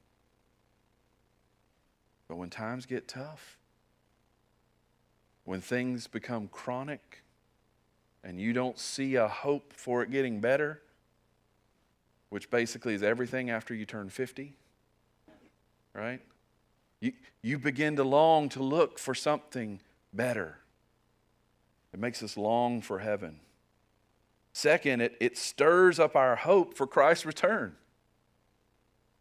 But 2.27 2.37
when 2.37 2.49
times 2.49 2.85
get 2.85 3.07
tough, 3.07 3.57
when 5.43 5.61
things 5.61 6.07
become 6.07 6.47
chronic, 6.47 7.23
and 8.23 8.39
you 8.39 8.53
don't 8.53 8.79
see 8.79 9.15
a 9.15 9.27
hope 9.27 9.73
for 9.73 10.01
it 10.01 10.09
getting 10.09 10.39
better, 10.39 10.81
which 12.29 12.49
basically 12.49 12.95
is 12.95 13.03
everything 13.03 13.51
after 13.51 13.75
you 13.75 13.85
turn 13.85 14.09
50, 14.09 14.55
right? 15.93 16.21
You, 16.99 17.13
you 17.41 17.59
begin 17.59 17.95
to 17.97 18.03
long 18.03 18.49
to 18.49 18.63
look 18.63 18.99
for 18.99 19.13
something 19.13 19.79
better. 20.13 20.57
It 21.93 21.99
makes 21.99 22.21
us 22.23 22.37
long 22.37 22.81
for 22.81 22.99
heaven. 22.99 23.39
Second, 24.53 25.01
it, 25.01 25.17
it 25.19 25.37
stirs 25.37 25.99
up 25.99 26.15
our 26.15 26.35
hope 26.35 26.75
for 26.75 26.87
Christ's 26.87 27.25
return. 27.25 27.75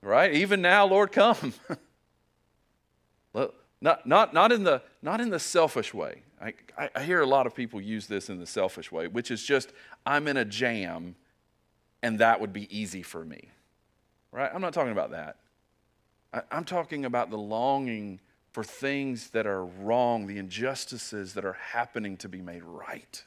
Right? 0.00 0.34
Even 0.34 0.62
now, 0.62 0.86
Lord, 0.86 1.12
come. 1.12 1.54
not, 3.80 4.06
not, 4.06 4.34
not, 4.34 4.52
in 4.52 4.64
the, 4.64 4.82
not 5.02 5.20
in 5.20 5.30
the 5.30 5.38
selfish 5.38 5.92
way. 5.92 6.22
I, 6.40 6.54
I 6.94 7.02
hear 7.02 7.20
a 7.20 7.26
lot 7.26 7.46
of 7.46 7.54
people 7.54 7.80
use 7.80 8.06
this 8.06 8.28
in 8.28 8.38
the 8.38 8.46
selfish 8.46 8.92
way, 8.92 9.08
which 9.08 9.30
is 9.30 9.42
just, 9.42 9.72
I'm 10.04 10.28
in 10.28 10.36
a 10.36 10.44
jam 10.44 11.16
and 12.02 12.18
that 12.18 12.38
would 12.38 12.52
be 12.52 12.68
easy 12.76 13.02
for 13.02 13.24
me. 13.24 13.48
Right? 14.30 14.50
I'm 14.52 14.60
not 14.60 14.74
talking 14.74 14.92
about 14.92 15.12
that. 15.12 15.36
I'm 16.50 16.64
talking 16.64 17.04
about 17.04 17.30
the 17.30 17.38
longing 17.38 18.20
for 18.52 18.64
things 18.64 19.30
that 19.30 19.46
are 19.46 19.64
wrong, 19.64 20.26
the 20.26 20.38
injustices 20.38 21.34
that 21.34 21.44
are 21.44 21.54
happening 21.54 22.16
to 22.18 22.28
be 22.28 22.40
made 22.40 22.62
right. 22.62 23.24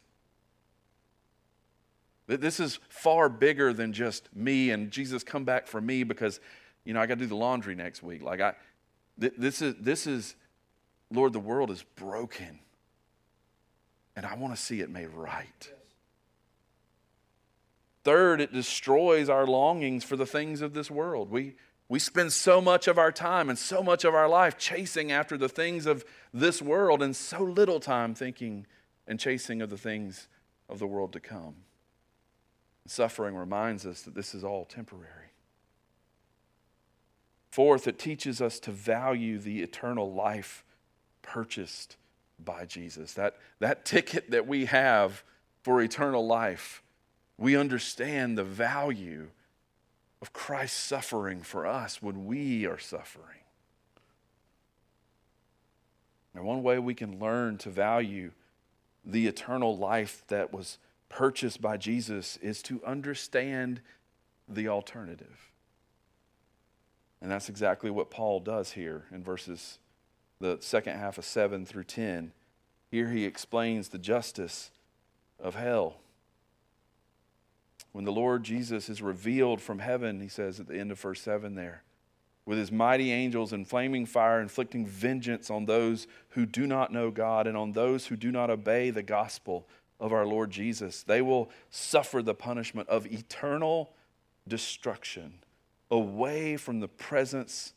This 2.28 2.60
is 2.60 2.80
far 2.90 3.30
bigger 3.30 3.72
than 3.72 3.94
just 3.94 4.28
me 4.36 4.72
and 4.72 4.92
Jesus 4.92 5.24
come 5.24 5.46
back 5.46 5.68
for 5.68 5.80
me 5.80 6.04
because, 6.04 6.42
you 6.84 6.94
know, 6.94 7.00
I 7.00 7.06
got 7.06 7.16
to 7.16 7.22
do 7.22 7.28
the 7.28 7.36
laundry 7.36 7.76
next 7.76 8.04
week. 8.04 8.22
Like 8.22 8.42
I, 8.42 8.54
this 9.18 9.62
is 9.62 9.76
this 9.80 10.06
is, 10.06 10.36
Lord, 11.10 11.32
the 11.34 11.40
world 11.40 11.72
is 11.72 11.84
broken, 11.96 12.60
and 14.16 14.26
I 14.26 14.36
want 14.36 14.56
to 14.56 14.62
see 14.62 14.82
it 14.82 14.90
made 14.90 15.10
right. 15.10 15.72
Third, 18.04 18.42
it 18.42 18.54
destroys 18.54 19.30
our 19.30 19.46
longings 19.46 20.04
for 20.04 20.16
the 20.16 20.26
things 20.26 20.62
of 20.62 20.74
this 20.74 20.92
world. 20.92 21.32
We 21.32 21.56
we 21.89 22.00
spend 22.00 22.34
so 22.34 22.60
much 22.60 22.88
of 22.88 22.98
our 22.98 23.12
time 23.12 23.50
and 23.50 23.58
so 23.58 23.82
much 23.82 24.03
of 24.03 24.13
our 24.13 24.27
life 24.27 24.58
chasing 24.58 25.12
after 25.12 25.38
the 25.38 25.48
things 25.48 25.86
of 25.86 26.03
this 26.34 26.62
world 26.62 27.01
and 27.01 27.15
so 27.15 27.41
little 27.41 27.79
time 27.79 28.13
thinking 28.13 28.65
and 29.08 29.20
chasing 29.20 29.62
of 29.62 29.70
the 29.70 29.77
things 29.77 30.27
of 30.67 30.79
the 30.79 30.88
world 30.88 31.13
to 31.13 31.20
come. 31.20 31.56
Suffering 32.86 33.36
reminds 33.36 33.86
us 33.86 34.01
that 34.01 34.15
this 34.15 34.36
is 34.36 34.44
all 34.44 34.65
temporary. 34.65 35.32
Fourth, 37.51 37.88
it 37.88 37.98
teaches 37.98 38.41
us 38.41 38.60
to 38.60 38.72
value 38.72 39.39
the 39.39 39.62
eternal 39.62 40.13
life 40.13 40.63
purchased 41.22 41.96
by 42.38 42.65
Jesus. 42.65 43.13
That, 43.13 43.38
that 43.60 43.86
ticket 43.86 44.32
that 44.32 44.46
we 44.46 44.65
have 44.65 45.24
for 45.63 45.82
eternal 45.82 46.27
life, 46.27 46.84
we 47.38 47.56
understand 47.56 48.38
the 48.38 48.44
value 48.44 49.29
of 50.22 50.34
Christ's 50.34 50.80
suffering 50.80 51.42
for 51.42 51.66
us 51.66 52.02
when 52.02 52.26
we 52.26 52.66
are 52.66 52.80
suffering. 52.80 53.40
And 56.34 56.46
one 56.46 56.64
way 56.64 56.80
we 56.80 56.94
can 56.94 57.20
learn 57.20 57.58
to 57.60 57.70
value 57.70 58.32
the 59.04 59.28
eternal 59.28 59.78
life 59.78 60.24
that 60.28 60.54
was 60.54 60.78
purchased 61.10 61.62
by 61.62 61.78
Jesus 61.78 62.38
is 62.38 62.62
to 62.64 62.84
understand 62.86 63.82
the 64.48 64.68
alternative. 64.68 65.52
And 67.22 67.32
that's 67.32 67.50
exactly 67.50 67.90
what 67.90 68.12
Paul 68.12 68.40
does 68.40 68.72
here 68.72 69.06
in 69.12 69.24
verses, 69.24 69.80
the 70.40 70.58
second 70.60 70.98
half 70.98 71.18
of 71.18 71.26
7 71.26 71.66
through 71.66 71.86
10. 71.86 72.32
Here 72.92 73.10
he 73.10 73.26
explains 73.26 73.90
the 73.90 73.98
justice 73.98 74.72
of 75.40 75.56
hell. 75.56 75.98
When 77.91 78.06
the 78.06 78.12
Lord 78.12 78.44
Jesus 78.44 78.89
is 78.89 79.01
revealed 79.01 79.62
from 79.62 79.79
heaven, 79.79 80.20
he 80.20 80.27
says 80.27 80.60
at 80.60 80.67
the 80.67 80.79
end 80.79 80.91
of 80.91 81.00
verse 81.00 81.22
7 81.22 81.56
there, 81.56 81.84
with 82.46 82.58
his 82.58 82.72
mighty 82.72 83.12
angels 83.12 83.53
in 83.53 83.65
flaming 83.65 84.06
fire, 84.06 84.39
inflicting 84.39 84.86
vengeance 84.86 85.50
on 85.50 85.65
those 85.65 86.08
who 86.29 86.46
do 86.46 86.65
not 86.65 86.94
know 86.94 87.12
God 87.12 87.48
and 87.48 87.58
on 87.58 87.74
those 87.74 88.08
who 88.08 88.15
do 88.15 88.32
not 88.32 88.50
obey 88.50 88.89
the 88.89 89.03
gospel 89.03 89.67
of 90.00 90.13
our 90.13 90.25
Lord 90.25 90.51
Jesus. 90.51 91.03
They 91.03 91.22
will 91.22 91.50
suffer 91.70 92.22
the 92.22 92.34
punishment 92.34 92.88
of 92.89 93.06
eternal 93.06 93.94
destruction 94.48 95.39
away 95.91 96.58
from 96.58 96.79
the 96.79 96.88
presence 96.88 97.74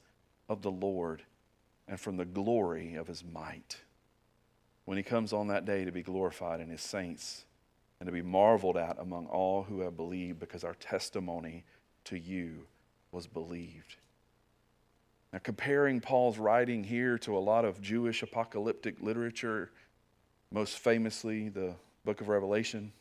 of 0.49 0.63
the 0.63 0.71
Lord 0.71 1.23
and 1.89 1.99
from 1.99 2.17
the 2.17 2.25
glory 2.25 2.95
of 2.95 3.09
his 3.09 3.25
might. 3.25 3.79
When 4.85 4.97
he 4.97 5.03
comes 5.03 5.33
on 5.33 5.49
that 5.49 5.65
day 5.65 5.85
to 5.85 5.93
be 5.93 6.03
glorified 6.03 6.61
in 6.61 6.69
his 6.69 6.81
saints 6.81 7.45
and 8.01 8.07
to 8.07 8.13
be 8.13 8.23
marveled 8.23 8.79
at 8.79 8.97
among 8.99 9.27
all 9.27 9.63
who 9.63 9.81
have 9.81 9.97
believed, 9.97 10.41
because 10.41 10.65
our 10.65 10.75
testimony 10.75 11.65
to 12.05 12.19
you 12.19 12.67
was 13.13 13.27
believed. 13.27 13.97
Now, 15.33 15.41
comparing 15.43 16.01
Paul's 16.01 16.39
writing 16.39 16.83
here 16.83 17.19
to 17.19 17.37
a 17.37 17.39
lot 17.39 17.65
of 17.65 17.81
Jewish 17.81 18.23
apocalyptic 18.23 19.01
literature, 19.01 19.71
most 20.51 20.79
famously 20.79 21.51
the 21.51 21.75
book 22.05 22.21
of 22.21 22.29
Revelation, 22.29 22.93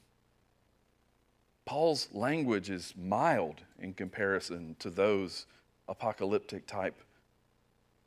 Paul's 1.66 2.10
language 2.12 2.70
is 2.70 2.94
mild 2.98 3.62
in 3.80 3.94
comparison 3.94 4.76
to 4.80 4.90
those 4.90 5.46
apocalyptic 5.88 6.68
type 6.68 6.96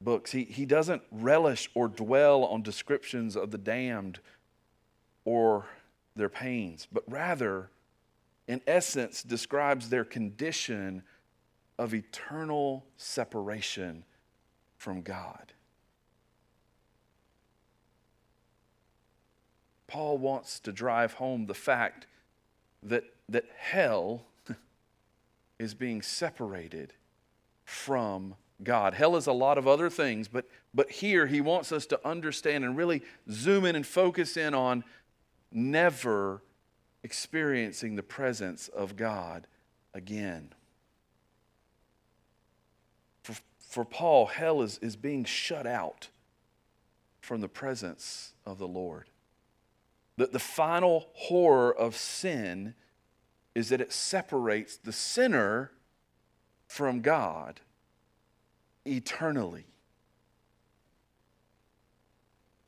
books. 0.00 0.32
He, 0.32 0.44
he 0.44 0.66
doesn't 0.66 1.02
relish 1.10 1.70
or 1.74 1.88
dwell 1.88 2.44
on 2.44 2.62
descriptions 2.62 3.36
of 3.36 3.50
the 3.50 3.58
damned 3.58 4.18
or 5.24 5.66
their 6.16 6.28
pains, 6.28 6.86
but 6.90 7.04
rather, 7.08 7.70
in 8.46 8.60
essence, 8.66 9.22
describes 9.22 9.88
their 9.88 10.04
condition 10.04 11.02
of 11.78 11.94
eternal 11.94 12.84
separation 12.96 14.04
from 14.76 15.02
God. 15.02 15.52
Paul 19.86 20.18
wants 20.18 20.58
to 20.60 20.72
drive 20.72 21.14
home 21.14 21.46
the 21.46 21.54
fact 21.54 22.06
that, 22.82 23.04
that 23.28 23.44
hell 23.58 24.24
is 25.58 25.74
being 25.74 26.02
separated 26.02 26.94
from 27.64 28.34
God. 28.62 28.94
Hell 28.94 29.16
is 29.16 29.26
a 29.26 29.32
lot 29.32 29.58
of 29.58 29.66
other 29.66 29.90
things, 29.90 30.28
but, 30.28 30.46
but 30.72 30.90
here 30.90 31.26
he 31.26 31.40
wants 31.40 31.72
us 31.72 31.86
to 31.86 32.08
understand 32.08 32.64
and 32.64 32.76
really 32.76 33.02
zoom 33.30 33.64
in 33.64 33.76
and 33.76 33.86
focus 33.86 34.36
in 34.36 34.54
on 34.54 34.84
never 35.54 36.42
experiencing 37.02 37.96
the 37.96 38.02
presence 38.02 38.68
of 38.68 38.96
God 38.96 39.46
again. 39.94 40.52
For, 43.22 43.34
for 43.58 43.84
Paul, 43.84 44.26
hell 44.26 44.62
is, 44.62 44.78
is 44.78 44.96
being 44.96 45.24
shut 45.24 45.66
out 45.66 46.08
from 47.20 47.40
the 47.40 47.48
presence 47.48 48.34
of 48.44 48.58
the 48.58 48.68
Lord. 48.68 49.08
The, 50.16 50.26
the 50.26 50.38
final 50.38 51.08
horror 51.14 51.72
of 51.74 51.96
sin 51.96 52.74
is 53.54 53.68
that 53.68 53.80
it 53.80 53.92
separates 53.92 54.76
the 54.76 54.92
sinner 54.92 55.72
from 56.66 57.00
God 57.00 57.60
eternally. 58.84 59.66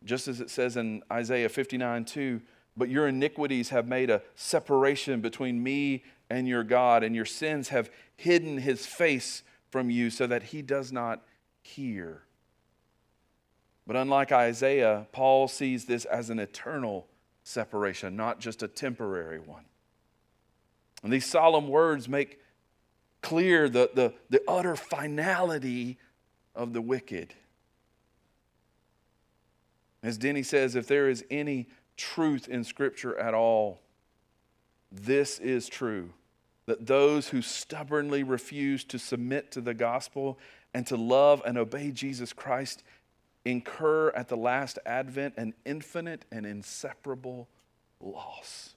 Just 0.04 0.28
as 0.28 0.40
it 0.40 0.50
says 0.50 0.76
in 0.76 1.02
Isaiah 1.10 1.48
59 1.48 2.04
2, 2.04 2.40
but 2.76 2.88
your 2.88 3.08
iniquities 3.08 3.68
have 3.70 3.86
made 3.86 4.10
a 4.10 4.22
separation 4.34 5.20
between 5.20 5.62
me 5.62 6.02
and 6.30 6.48
your 6.48 6.64
God, 6.64 7.02
and 7.02 7.14
your 7.14 7.24
sins 7.24 7.68
have 7.68 7.90
hidden 8.16 8.58
his 8.58 8.86
face 8.86 9.42
from 9.70 9.90
you 9.90 10.10
so 10.10 10.26
that 10.26 10.44
he 10.44 10.62
does 10.62 10.92
not 10.92 11.22
hear. 11.62 12.22
But 13.86 13.96
unlike 13.96 14.32
Isaiah, 14.32 15.06
Paul 15.12 15.48
sees 15.48 15.84
this 15.84 16.04
as 16.06 16.30
an 16.30 16.38
eternal 16.38 17.06
separation, 17.42 18.16
not 18.16 18.40
just 18.40 18.62
a 18.62 18.68
temporary 18.68 19.38
one. 19.38 19.64
And 21.02 21.12
these 21.12 21.26
solemn 21.26 21.68
words 21.68 22.08
make 22.08 22.40
clear 23.20 23.68
the, 23.68 23.90
the, 23.94 24.14
the 24.30 24.42
utter 24.48 24.74
finality 24.74 25.98
of 26.54 26.72
the 26.72 26.80
wicked. 26.80 27.34
As 30.02 30.18
Denney 30.18 30.44
says, 30.44 30.76
if 30.76 30.86
there 30.86 31.08
is 31.08 31.24
any 31.30 31.68
truth 31.96 32.48
in 32.48 32.64
Scripture 32.64 33.16
at 33.18 33.34
all, 33.34 33.80
this 34.90 35.38
is 35.38 35.68
true 35.68 36.10
that 36.66 36.86
those 36.86 37.28
who 37.28 37.42
stubbornly 37.42 38.22
refuse 38.22 38.84
to 38.84 38.98
submit 38.98 39.52
to 39.52 39.60
the 39.60 39.74
gospel 39.74 40.38
and 40.72 40.86
to 40.86 40.96
love 40.96 41.42
and 41.44 41.58
obey 41.58 41.90
Jesus 41.90 42.32
Christ 42.32 42.82
incur 43.44 44.10
at 44.10 44.28
the 44.28 44.36
last 44.36 44.78
advent 44.86 45.34
an 45.36 45.52
infinite 45.66 46.24
and 46.32 46.46
inseparable 46.46 47.48
loss. 48.00 48.74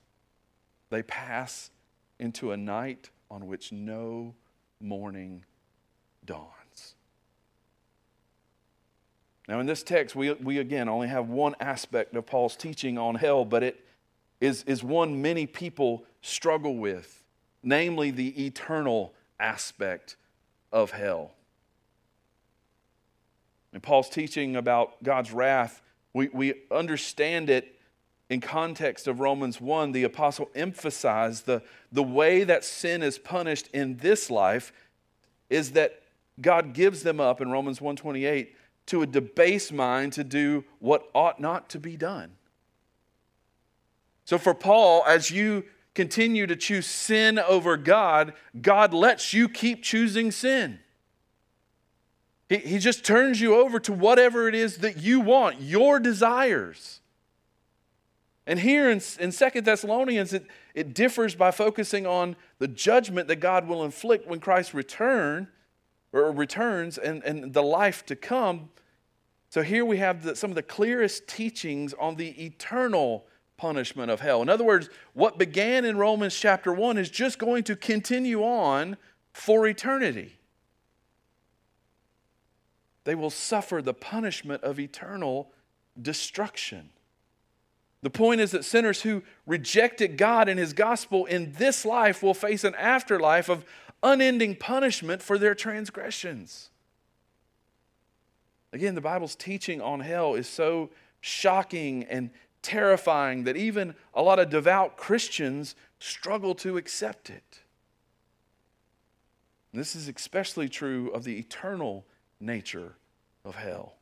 They 0.89 1.03
pass 1.03 1.71
into 2.19 2.51
a 2.51 2.57
night 2.57 3.09
on 3.31 3.47
which 3.47 3.71
no 3.71 4.35
morning 4.81 5.45
dawns. 6.25 6.56
Now, 9.47 9.59
in 9.59 9.65
this 9.65 9.81
text, 9.81 10.15
we, 10.15 10.33
we 10.33 10.57
again 10.57 10.89
only 10.89 11.07
have 11.07 11.29
one 11.29 11.55
aspect 11.59 12.15
of 12.15 12.25
Paul's 12.25 12.55
teaching 12.55 12.97
on 12.97 13.15
hell, 13.15 13.45
but 13.45 13.63
it 13.63 13.85
is, 14.41 14.63
is 14.63 14.83
one 14.83 15.21
many 15.21 15.45
people 15.45 16.03
struggle 16.21 16.75
with, 16.75 17.23
namely 17.63 18.11
the 18.11 18.45
eternal 18.45 19.13
aspect 19.39 20.17
of 20.71 20.91
hell. 20.91 21.31
In 23.73 23.79
Paul's 23.79 24.09
teaching 24.09 24.55
about 24.55 25.01
God's 25.01 25.31
wrath, 25.31 25.81
we, 26.13 26.27
we 26.29 26.53
understand 26.69 27.49
it 27.49 27.79
in 28.29 28.41
context 28.41 29.07
of 29.07 29.21
Romans 29.21 29.61
1. 29.61 29.93
The 29.93 30.03
apostle 30.03 30.49
emphasized 30.55 31.45
the, 31.45 31.61
the 31.91 32.03
way 32.03 32.43
that 32.43 32.65
sin 32.65 33.01
is 33.01 33.17
punished 33.17 33.67
in 33.73 33.97
this 33.97 34.29
life 34.29 34.73
is 35.49 35.71
that 35.71 36.01
God 36.41 36.73
gives 36.73 37.03
them 37.03 37.19
up 37.19 37.39
in 37.39 37.49
Romans 37.49 37.79
128 37.79 38.56
to 38.87 39.01
a 39.01 39.05
debased 39.05 39.71
mind 39.71 40.13
to 40.13 40.23
do 40.23 40.63
what 40.79 41.09
ought 41.13 41.39
not 41.39 41.69
to 41.69 41.79
be 41.79 41.95
done. 41.95 42.31
So, 44.25 44.37
for 44.37 44.53
Paul, 44.53 45.03
as 45.07 45.31
you 45.31 45.63
continue 45.93 46.47
to 46.47 46.55
choose 46.55 46.85
sin 46.85 47.39
over 47.39 47.77
God, 47.77 48.33
God 48.61 48.93
lets 48.93 49.33
you 49.33 49.47
keep 49.47 49.83
choosing 49.83 50.31
sin. 50.31 50.79
He, 52.49 52.57
he 52.57 52.79
just 52.79 53.05
turns 53.05 53.41
you 53.41 53.55
over 53.55 53.79
to 53.79 53.93
whatever 53.93 54.47
it 54.47 54.55
is 54.55 54.77
that 54.77 54.97
you 54.97 55.19
want, 55.19 55.61
your 55.61 55.99
desires. 55.99 57.01
And 58.45 58.59
here 58.59 58.89
in, 58.89 59.01
in 59.19 59.31
2 59.31 59.61
Thessalonians, 59.61 60.33
it, 60.33 60.45
it 60.73 60.93
differs 60.93 61.35
by 61.35 61.51
focusing 61.51 62.05
on 62.05 62.37
the 62.59 62.67
judgment 62.67 63.27
that 63.27 63.37
God 63.37 63.67
will 63.67 63.83
inflict 63.83 64.27
when 64.27 64.39
Christ 64.39 64.73
return 64.73 65.49
or 66.17 66.31
returns 66.31 66.97
and, 66.97 67.23
and 67.23 67.53
the 67.53 67.63
life 67.63 68.05
to 68.07 68.15
come. 68.15 68.69
So 69.49 69.61
here 69.61 69.85
we 69.85 69.97
have 69.97 70.23
the, 70.23 70.35
some 70.35 70.51
of 70.51 70.55
the 70.55 70.63
clearest 70.63 71.27
teachings 71.27 71.93
on 71.93 72.15
the 72.15 72.29
eternal 72.43 73.25
punishment 73.57 74.11
of 74.11 74.19
hell. 74.19 74.41
In 74.41 74.49
other 74.49 74.63
words, 74.63 74.89
what 75.13 75.37
began 75.37 75.85
in 75.85 75.97
Romans 75.97 76.35
chapter 76.35 76.71
1 76.71 76.97
is 76.97 77.09
just 77.09 77.39
going 77.39 77.63
to 77.63 77.75
continue 77.75 78.43
on 78.43 78.97
for 79.33 79.67
eternity. 79.67 80.37
They 83.03 83.15
will 83.15 83.29
suffer 83.29 83.81
the 83.81 83.93
punishment 83.93 84.63
of 84.63 84.79
eternal 84.79 85.51
destruction. 85.99 86.89
The 88.01 88.09
point 88.09 88.41
is 88.41 88.51
that 88.51 88.65
sinners 88.65 89.01
who 89.01 89.23
rejected 89.45 90.17
God 90.17 90.49
and 90.49 90.59
His 90.59 90.73
gospel 90.73 91.25
in 91.25 91.53
this 91.53 91.85
life 91.85 92.21
will 92.21 92.33
face 92.33 92.63
an 92.63 92.75
afterlife 92.75 93.49
of 93.49 93.65
unending 94.03 94.55
punishment 94.55 95.21
for 95.21 95.37
their 95.37 95.55
transgressions. 95.55 96.69
Again, 98.73 98.95
the 98.95 99.01
Bible's 99.01 99.35
teaching 99.35 99.81
on 99.81 100.01
hell 100.01 100.35
is 100.35 100.47
so 100.47 100.89
shocking 101.21 102.03
and 102.05 102.29
terrifying 102.61 103.43
that 103.45 103.55
even 103.55 103.95
a 104.13 104.21
lot 104.21 104.39
of 104.39 104.49
devout 104.49 104.97
Christians 104.97 105.75
struggle 105.99 106.53
to 106.55 106.77
accept 106.77 107.29
it. 107.29 107.61
This 109.73 109.95
is 109.95 110.07
especially 110.07 110.69
true 110.69 111.09
of 111.09 111.23
the 111.23 111.37
eternal 111.37 112.05
nature 112.39 112.95
of 113.45 113.55
hell 113.55 113.95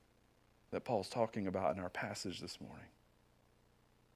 that 0.71 0.83
Paul's 0.83 1.09
talking 1.09 1.47
about 1.47 1.75
in 1.75 1.81
our 1.81 1.89
passage 1.89 2.39
this 2.39 2.59
morning. 2.59 2.87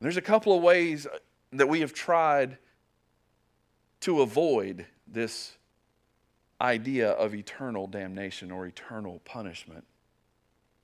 There's 0.01 0.17
a 0.17 0.21
couple 0.21 0.55
of 0.55 0.63
ways 0.63 1.05
that 1.51 1.67
we 1.67 1.81
have 1.81 1.93
tried 1.93 2.57
to 4.01 4.21
avoid 4.21 4.85
this 5.07 5.57
idea 6.61 7.11
of 7.11 7.33
eternal 7.33 7.87
damnation 7.87 8.51
or 8.51 8.65
eternal 8.65 9.21
punishment. 9.25 9.85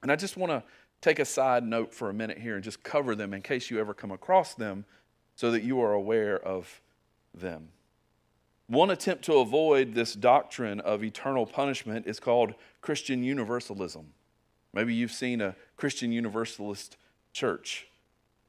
And 0.01 0.11
I 0.11 0.15
just 0.15 0.38
want 0.38 0.51
to 0.51 0.63
take 1.01 1.19
a 1.19 1.25
side 1.25 1.63
note 1.63 1.93
for 1.93 2.09
a 2.09 2.13
minute 2.13 2.38
here 2.38 2.55
and 2.55 2.63
just 2.63 2.83
cover 2.83 3.15
them 3.15 3.33
in 3.33 3.41
case 3.41 3.69
you 3.69 3.79
ever 3.79 3.93
come 3.93 4.11
across 4.11 4.55
them 4.55 4.85
so 5.35 5.51
that 5.51 5.63
you 5.63 5.81
are 5.81 5.93
aware 5.93 6.39
of 6.39 6.81
them. 7.33 7.69
One 8.67 8.89
attempt 8.89 9.25
to 9.25 9.35
avoid 9.35 9.93
this 9.93 10.13
doctrine 10.13 10.79
of 10.79 11.03
eternal 11.03 11.45
punishment 11.45 12.07
is 12.07 12.19
called 12.19 12.55
Christian 12.81 13.23
universalism. 13.23 14.13
Maybe 14.73 14.93
you've 14.93 15.11
seen 15.11 15.41
a 15.41 15.55
Christian 15.77 16.11
universalist 16.11 16.97
church. 17.31 17.88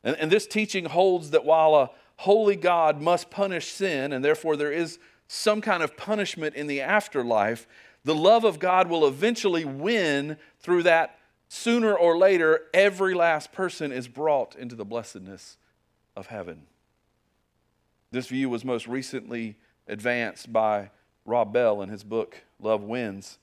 And, 0.02 0.16
and 0.16 0.30
this 0.30 0.46
teaching 0.46 0.86
holds 0.86 1.30
that 1.30 1.44
while 1.44 1.74
a 1.74 1.90
holy 2.16 2.56
God 2.56 3.02
must 3.02 3.30
punish 3.30 3.68
sin, 3.68 4.12
and 4.12 4.24
therefore 4.24 4.56
there 4.56 4.72
is 4.72 4.98
some 5.28 5.60
kind 5.60 5.82
of 5.82 5.96
punishment 5.96 6.54
in 6.54 6.66
the 6.66 6.80
afterlife, 6.80 7.66
the 8.04 8.14
love 8.14 8.44
of 8.44 8.58
God 8.58 8.88
will 8.88 9.06
eventually 9.06 9.64
win 9.64 10.36
through 10.60 10.84
that. 10.84 11.18
Sooner 11.48 11.94
or 11.94 12.16
later, 12.16 12.62
every 12.74 13.14
last 13.14 13.52
person 13.52 13.92
is 13.92 14.08
brought 14.08 14.56
into 14.56 14.74
the 14.74 14.84
blessedness 14.84 15.56
of 16.16 16.26
heaven. 16.28 16.62
This 18.10 18.28
view 18.28 18.48
was 18.48 18.64
most 18.64 18.86
recently 18.86 19.56
advanced 19.88 20.52
by 20.52 20.90
Rob 21.24 21.52
Bell 21.52 21.82
in 21.82 21.88
his 21.88 22.04
book, 22.04 22.42
Love 22.60 22.82
Wins. 22.82 23.38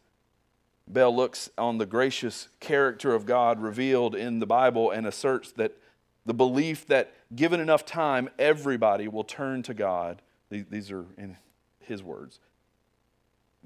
Bell 0.88 1.16
looks 1.16 1.50
on 1.58 1.78
the 1.78 1.86
gracious 1.86 2.50
character 2.60 3.14
of 3.14 3.26
God 3.26 3.62
revealed 3.62 4.16
in 4.16 4.40
the 4.40 4.46
Bible 4.46 4.92
and 4.92 5.08
asserts 5.08 5.52
that 5.54 5.78
the 6.26 6.34
belief 6.34 6.86
that 6.88 7.14
given 7.36 7.60
enough 7.60 7.86
time, 7.86 8.30
everybody 8.40 9.08
will 9.08 9.24
turn 9.24 9.64
to 9.64 9.74
God. 9.74 10.22
These 10.50 10.92
are 10.92 11.06
in 11.18 11.38
his 11.86 12.04
words. 12.04 12.40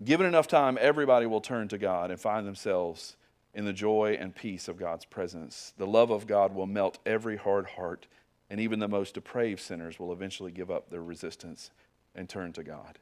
Given 0.03 0.27
enough 0.27 0.47
time, 0.47 0.77
everybody 0.79 1.25
will 1.25 1.41
turn 1.41 1.67
to 1.69 1.77
God 1.77 2.11
and 2.11 2.19
find 2.19 2.45
themselves 2.45 3.15
in 3.53 3.65
the 3.65 3.73
joy 3.73 4.17
and 4.19 4.35
peace 4.35 4.67
of 4.67 4.77
God's 4.77 5.05
presence. 5.05 5.73
The 5.77 5.87
love 5.87 6.11
of 6.11 6.27
God 6.27 6.53
will 6.53 6.67
melt 6.67 6.99
every 7.05 7.37
hard 7.37 7.65
heart, 7.65 8.07
and 8.49 8.59
even 8.59 8.79
the 8.79 8.87
most 8.87 9.15
depraved 9.15 9.59
sinners 9.59 9.99
will 9.99 10.13
eventually 10.13 10.51
give 10.51 10.69
up 10.69 10.89
their 10.89 11.01
resistance 11.01 11.71
and 12.13 12.29
turn 12.29 12.53
to 12.53 12.63
God. 12.63 12.99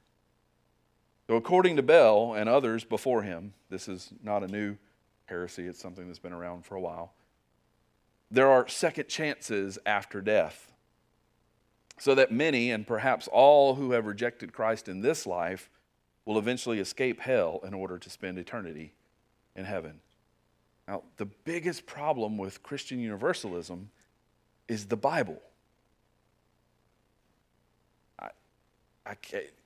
So, 1.28 1.36
according 1.36 1.76
to 1.76 1.84
Bell 1.84 2.34
and 2.34 2.48
others 2.48 2.84
before 2.84 3.24
him, 3.24 3.54
this 3.70 3.88
is 3.90 4.14
not 4.24 4.44
a 4.44 4.48
new 4.48 4.78
heresy, 5.26 5.68
it's 5.68 5.80
something 5.80 6.08
that's 6.08 6.20
been 6.20 6.34
around 6.34 6.66
for 6.66 6.76
a 6.76 6.82
while 6.82 7.14
there 8.32 8.50
are 8.50 8.68
second 8.68 9.08
chances 9.08 9.78
after 9.86 10.22
death. 10.22 10.72
So 11.98 12.14
that 12.16 12.32
many, 12.32 12.72
and 12.72 12.86
perhaps 12.86 13.28
all 13.32 13.76
who 13.76 13.92
have 13.92 14.06
rejected 14.06 14.52
Christ 14.52 14.88
in 14.88 15.02
this 15.02 15.26
life, 15.26 15.70
will 16.26 16.38
eventually 16.38 16.80
escape 16.80 17.22
hell 17.22 17.62
in 17.66 17.74
order 17.74 17.98
to 17.98 18.10
spend 18.10 18.38
eternity 18.38 18.94
in 19.56 19.66
heaven. 19.66 20.02
Now, 20.88 21.04
the 21.18 21.26
biggest 21.26 21.86
problem 21.86 22.38
with 22.38 22.62
Christian 22.64 23.00
universalism 23.00 23.90
is 24.68 24.86
the 24.86 24.98
Bible. 24.98 25.42
I, 28.20 28.30
I, 29.06 29.16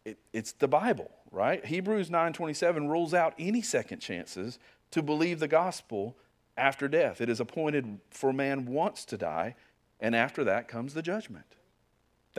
it, 0.06 0.18
it's 0.34 0.54
the 0.54 0.68
Bible, 0.68 1.12
right? 1.32 1.66
Hebrews 1.66 2.10
9:27 2.10 2.90
rules 2.90 3.14
out 3.14 3.34
any 3.40 3.62
second 3.62 4.00
chances 4.00 4.60
to 4.92 5.02
believe 5.02 5.40
the 5.40 5.48
gospel 5.48 6.16
after 6.58 6.88
death. 6.88 7.22
It 7.22 7.30
is 7.30 7.40
appointed 7.40 8.00
for 8.12 8.34
man 8.34 8.66
once 8.66 9.06
to 9.06 9.18
die, 9.18 9.56
and 10.00 10.16
after 10.16 10.44
that 10.44 10.68
comes 10.68 10.94
the 10.94 11.02
judgment. 11.02 11.56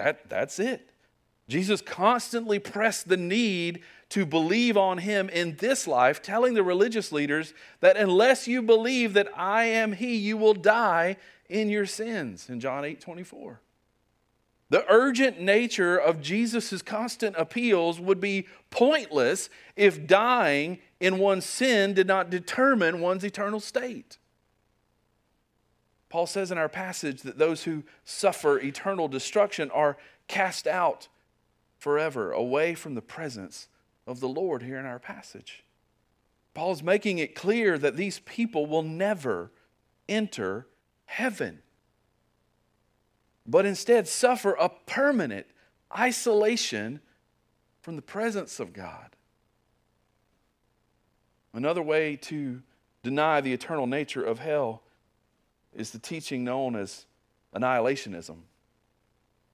That, 0.02 0.30
that's 0.30 0.58
it. 0.58 0.92
Jesus 1.46 1.82
constantly 1.82 2.58
pressed 2.58 3.08
the 3.08 3.18
need 3.18 3.82
to 4.08 4.24
believe 4.24 4.78
on 4.78 4.96
him 4.96 5.28
in 5.28 5.56
this 5.56 5.86
life, 5.86 6.22
telling 6.22 6.54
the 6.54 6.62
religious 6.62 7.12
leaders 7.12 7.52
that 7.80 7.98
unless 7.98 8.48
you 8.48 8.62
believe 8.62 9.12
that 9.12 9.28
I 9.36 9.64
am 9.64 9.92
he, 9.92 10.16
you 10.16 10.38
will 10.38 10.54
die 10.54 11.18
in 11.50 11.68
your 11.68 11.84
sins 11.84 12.48
in 12.48 12.60
John 12.60 12.86
8 12.86 12.98
24. 12.98 13.60
The 14.70 14.86
urgent 14.88 15.38
nature 15.38 15.98
of 15.98 16.22
Jesus' 16.22 16.80
constant 16.80 17.36
appeals 17.36 18.00
would 18.00 18.20
be 18.20 18.46
pointless 18.70 19.50
if 19.76 20.06
dying 20.06 20.78
in 20.98 21.18
one's 21.18 21.44
sin 21.44 21.92
did 21.92 22.06
not 22.06 22.30
determine 22.30 23.00
one's 23.00 23.24
eternal 23.24 23.60
state. 23.60 24.16
Paul 26.10 26.26
says 26.26 26.50
in 26.50 26.58
our 26.58 26.68
passage 26.68 27.22
that 27.22 27.38
those 27.38 27.62
who 27.62 27.84
suffer 28.04 28.58
eternal 28.58 29.08
destruction 29.08 29.70
are 29.70 29.96
cast 30.26 30.66
out 30.66 31.08
forever, 31.78 32.32
away 32.32 32.74
from 32.74 32.94
the 32.94 33.00
presence 33.00 33.68
of 34.06 34.20
the 34.20 34.28
Lord 34.28 34.62
here 34.62 34.78
in 34.78 34.84
our 34.84 34.98
passage. 34.98 35.64
Paul 36.52 36.72
is 36.72 36.82
making 36.82 37.18
it 37.18 37.34
clear 37.34 37.78
that 37.78 37.96
these 37.96 38.18
people 38.18 38.66
will 38.66 38.82
never 38.82 39.52
enter 40.08 40.66
heaven, 41.06 41.60
but 43.46 43.64
instead 43.64 44.08
suffer 44.08 44.52
a 44.54 44.68
permanent 44.68 45.46
isolation 45.96 47.00
from 47.80 47.96
the 47.96 48.02
presence 48.02 48.58
of 48.60 48.72
God. 48.72 49.16
Another 51.54 51.82
way 51.82 52.16
to 52.16 52.62
deny 53.02 53.40
the 53.40 53.52
eternal 53.52 53.86
nature 53.86 54.22
of 54.22 54.40
hell 54.40 54.82
is 55.74 55.90
the 55.90 55.98
teaching 55.98 56.44
known 56.44 56.76
as 56.76 57.06
annihilationism. 57.54 58.38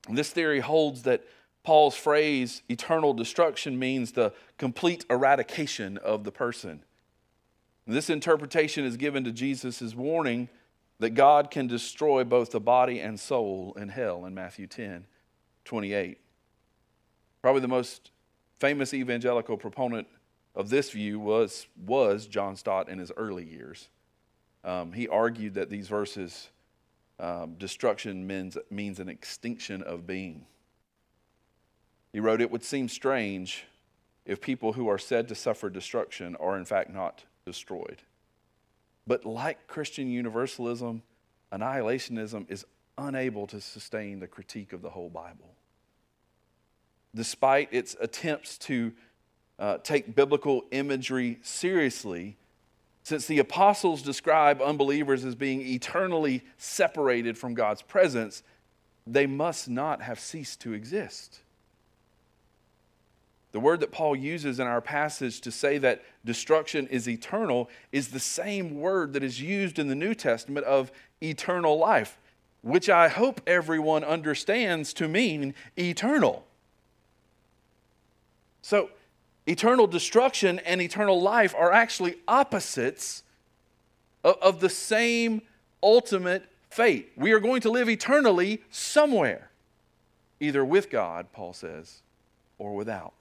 And 0.09 0.17
this 0.17 0.31
theory 0.31 0.61
holds 0.61 1.03
that 1.03 1.25
Paul's 1.63 1.97
phrase, 1.97 2.63
eternal 2.69 3.13
destruction, 3.13 3.79
means 3.79 4.13
the 4.13 4.33
complete 4.57 5.05
eradication 5.11 5.99
of 5.99 6.25
the 6.25 6.31
person. 6.31 6.85
And 7.87 7.95
this 7.95 8.09
interpretation 8.09 8.85
is 8.85 8.97
given 8.97 9.25
to 9.25 9.33
Jesus' 9.33 9.95
warning 9.95 10.49
that 10.99 11.11
God 11.11 11.51
can 11.51 11.67
destroy 11.67 12.25
both 12.25 12.51
the 12.51 12.61
body 12.61 13.01
and 13.01 13.19
soul 13.19 13.77
in 13.77 13.89
hell 13.89 14.25
in 14.25 14.35
Matthew 14.35 14.67
10 14.67 15.07
28. 15.65 16.19
Probably 17.43 17.61
the 17.61 17.69
most 17.69 18.13
famous 18.61 18.95
evangelical 18.95 19.57
proponent 19.57 20.07
of 20.55 20.71
this 20.71 20.91
view 20.91 21.19
was, 21.19 21.67
was 21.77 22.27
John 22.27 22.55
Stott 22.55 22.89
in 22.89 22.99
his 22.99 23.11
early 23.17 23.45
years. 23.45 23.89
Um, 24.67 24.93
he 24.93 25.07
argued 25.07 25.55
that 25.55 25.71
these 25.71 25.87
verses, 25.87 26.51
um, 27.21 27.55
destruction 27.55 28.27
means, 28.27 28.59
means 28.69 28.99
an 28.99 29.09
extinction 29.09 29.81
of 29.83 30.07
being. 30.07 30.45
He 32.13 32.19
wrote, 32.19 32.41
It 32.41 32.51
would 32.51 32.65
seem 32.65 32.89
strange 32.89 33.65
if 34.27 34.41
people 34.41 34.73
who 34.73 34.89
are 34.89 34.99
said 34.99 35.29
to 35.29 35.37
suffer 35.37 35.71
destruction 35.71 36.35
are 36.37 36.59
in 36.59 36.65
fact 36.65 36.93
not 36.93 37.25
destroyed. 37.47 38.03
But 39.07 39.25
like 39.25 39.69
Christian 39.69 40.11
universalism, 40.11 41.03
annihilationism 41.53 42.51
is 42.51 42.67
unable 42.99 43.47
to 43.47 43.61
sustain 43.61 44.19
the 44.19 44.27
critique 44.27 44.73
of 44.73 44.83
the 44.83 44.91
whole 44.91 45.11
Bible. 45.11 45.55
Despite 47.15 47.73
its 47.73 47.97
attempts 48.01 48.59
to 48.59 48.93
uh, 49.61 49.79
take 49.79 50.17
biblical 50.17 50.65
imagery 50.73 51.39
seriously, 51.43 52.37
since 53.07 53.27
the 53.27 53.39
apostles 53.39 54.03
describe 54.03 54.61
unbelievers 54.61 55.25
as 55.25 55.37
being 55.37 55.61
eternally 55.61 56.43
separated 56.59 57.39
from 57.39 57.55
God's 57.55 57.81
presence, 57.81 58.43
they 59.07 59.29
must 59.29 59.69
not 59.69 60.03
have 60.03 60.19
ceased 60.19 60.61
to 60.63 60.73
exist. 60.73 61.39
The 63.53 63.61
word 63.61 63.79
that 63.79 63.93
Paul 63.93 64.17
uses 64.17 64.59
in 64.59 64.67
our 64.67 64.81
passage 64.81 65.41
to 65.43 65.53
say 65.53 65.79
that 65.79 66.03
destruction 66.25 66.89
is 66.89 67.09
eternal 67.09 67.71
is 67.93 68.09
the 68.09 68.19
same 68.19 68.81
word 68.81 69.13
that 69.13 69.23
is 69.23 69.41
used 69.41 69.79
in 69.79 69.87
the 69.87 69.95
New 69.95 70.13
Testament 70.13 70.67
of 70.67 70.91
eternal 71.23 71.79
life, 71.79 72.19
which 72.63 72.91
I 72.91 73.07
hope 73.07 73.41
everyone 73.47 74.03
understands 74.03 74.93
to 74.95 75.07
mean 75.07 75.55
eternal. 75.79 76.45
So, 78.63 78.91
eternal 79.47 79.87
destruction 79.87 80.59
and 80.61 80.81
eternal 80.83 81.21
life 81.21 81.55
are 81.57 81.73
actually 81.73 82.17
opposites 82.27 83.23
of, 84.25 84.37
of 84.43 84.61
the 84.61 84.69
same 84.69 85.43
ultimate 85.83 86.45
fate. 86.71 87.13
We 87.17 87.33
are 87.33 87.41
going 87.41 87.61
to 87.63 87.71
live 87.71 87.89
eternally 87.89 88.63
somewhere, 88.71 89.51
either 90.41 90.65
with 90.65 90.91
God, 90.91 91.33
Paul 91.33 91.53
says, 91.53 92.03
or 92.59 92.75
without. 92.75 93.13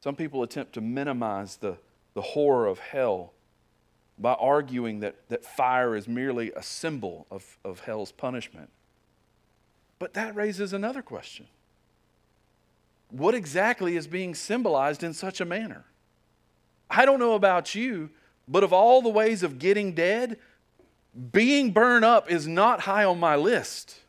Some 0.00 0.16
people 0.16 0.42
attempt 0.42 0.72
to 0.74 0.80
minimize 0.80 1.56
the, 1.56 1.76
the 2.14 2.22
horror 2.22 2.66
of 2.66 2.78
hell 2.78 3.32
by 4.18 4.32
arguing 4.34 5.00
that, 5.00 5.16
that 5.28 5.44
fire 5.44 5.94
is 5.94 6.08
merely 6.08 6.52
a 6.52 6.62
symbol 6.62 7.26
of, 7.30 7.58
of 7.64 7.80
hell's 7.80 8.12
punishment. 8.12 8.70
But 9.98 10.14
that 10.14 10.34
raises 10.34 10.72
another 10.72 11.02
question 11.02 11.46
What 13.10 13.34
exactly 13.34 13.96
is 13.96 14.06
being 14.06 14.34
symbolized 14.34 15.02
in 15.02 15.14
such 15.14 15.40
a 15.40 15.44
manner? 15.44 15.84
I 16.90 17.04
don't 17.04 17.18
know 17.18 17.34
about 17.34 17.74
you, 17.74 18.10
but 18.46 18.64
of 18.64 18.72
all 18.72 19.02
the 19.02 19.08
ways 19.08 19.42
of 19.42 19.58
getting 19.58 19.92
dead, 19.92 20.38
being 21.32 21.72
burned 21.72 22.04
up 22.04 22.30
is 22.30 22.46
not 22.46 22.80
high 22.80 23.04
on 23.04 23.18
my 23.18 23.36
list. 23.36 24.00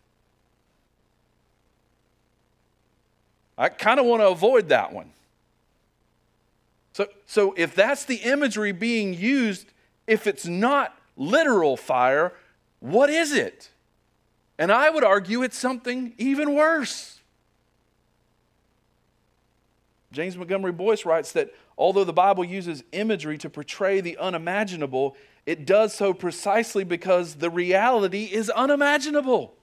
I 3.57 3.69
kind 3.69 3.99
of 3.99 4.05
want 4.05 4.21
to 4.21 4.27
avoid 4.27 4.69
that 4.69 4.93
one. 4.93 5.11
So, 6.93 7.07
so 7.25 7.53
if 7.57 7.75
that's 7.75 8.05
the 8.05 8.15
imagery 8.15 8.71
being 8.71 9.13
used, 9.13 9.67
if 10.07 10.27
it's 10.27 10.45
not 10.45 10.97
literal 11.17 11.75
fire, 11.77 12.33
what 12.79 13.09
is 13.09 13.33
it? 13.33 13.69
And 14.57 14.71
I 14.71 14.89
would 14.89 15.03
argue 15.03 15.43
it's 15.43 15.57
something 15.57 16.13
even 16.17 16.53
worse. 16.55 17.18
James 20.11 20.35
Montgomery 20.35 20.71
Boice 20.71 21.05
writes 21.05 21.31
that 21.33 21.53
although 21.77 22.03
the 22.03 22.13
Bible 22.13 22.43
uses 22.43 22.83
imagery 22.91 23.37
to 23.37 23.49
portray 23.49 24.01
the 24.01 24.17
unimaginable, 24.17 25.15
it 25.45 25.65
does 25.65 25.93
so 25.93 26.13
precisely 26.13 26.83
because 26.83 27.35
the 27.35 27.49
reality 27.49 28.25
is 28.25 28.49
unimaginable. 28.49 29.55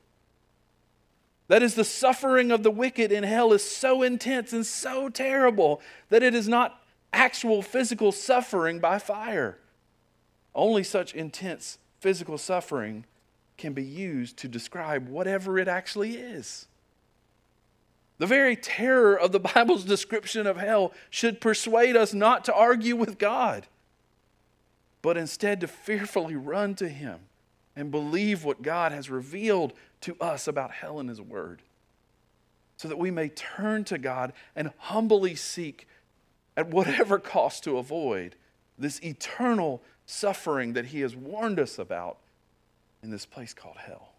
That 1.48 1.62
is, 1.62 1.74
the 1.74 1.85
suffering 1.85 2.50
of 2.50 2.62
the 2.62 2.70
wicked 2.70 3.12
in 3.12 3.22
hell 3.22 3.52
is 3.52 3.62
so 3.62 4.02
intense 4.02 4.52
and 4.52 4.66
so 4.66 5.09
terrible 5.09 5.80
that 6.09 6.22
it 6.22 6.35
is 6.35 6.48
not 6.48 6.82
actual 7.12 7.62
physical 7.62 8.11
suffering 8.11 8.80
by 8.80 8.98
fire. 8.98 9.59
Only 10.54 10.82
such 10.82 11.14
intense 11.14 11.78
physical 12.00 12.38
suffering 12.38 13.04
can 13.59 13.72
be 13.72 13.85
used 13.85 14.37
to 14.38 14.48
describe 14.48 15.09
whatever 15.09 15.59
it 15.59 15.68
actually 15.68 16.16
is. 16.16 16.66
The 18.18 18.26
very 18.26 18.57
terror 18.57 19.18
of 19.18 19.33
the 19.33 19.40
Bible's 19.55 19.85
description 19.85 20.46
of 20.46 20.57
hell 20.57 20.92
should 21.11 21.40
persuade 21.40 21.96
us 21.96 22.14
not 22.14 22.44
to 22.46 22.55
argue 22.55 22.96
with 22.96 23.18
God, 23.18 23.66
but 25.02 25.16
instead 25.16 25.61
to 25.61 25.68
fearfully 25.68 26.37
run 26.37 26.74
to 26.76 26.88
Him 26.88 27.20
and 27.74 27.90
believe 27.90 28.44
what 28.44 28.62
God 28.62 28.92
has 28.92 29.11
revealed 29.11 29.72
to 30.02 30.16
us 30.20 30.48
about 30.48 30.70
hell 30.70 30.98
in 30.98 31.09
His 31.09 31.20
Word, 31.20 31.62
so 32.76 32.88
that 32.88 32.98
we 32.98 33.11
may 33.11 33.29
turn 33.29 33.85
to 33.85 33.98
God 33.98 34.33
and 34.55 34.70
humbly 34.79 35.35
seek 35.35 35.87
at 36.57 36.68
whatever 36.68 37.18
cost 37.18 37.64
to 37.64 37.79
avoid 37.79 38.35
this 38.79 39.02
eternal 39.02 39.83
suffering 40.07 40.72
that 40.74 40.87
he 40.87 41.00
has 41.00 41.14
warned 41.14 41.59
us 41.59 41.79
about 41.79 42.18
in 43.02 43.11
this 43.11 43.26
place 43.26 43.52
called 43.52 43.76
hell. 43.76 44.12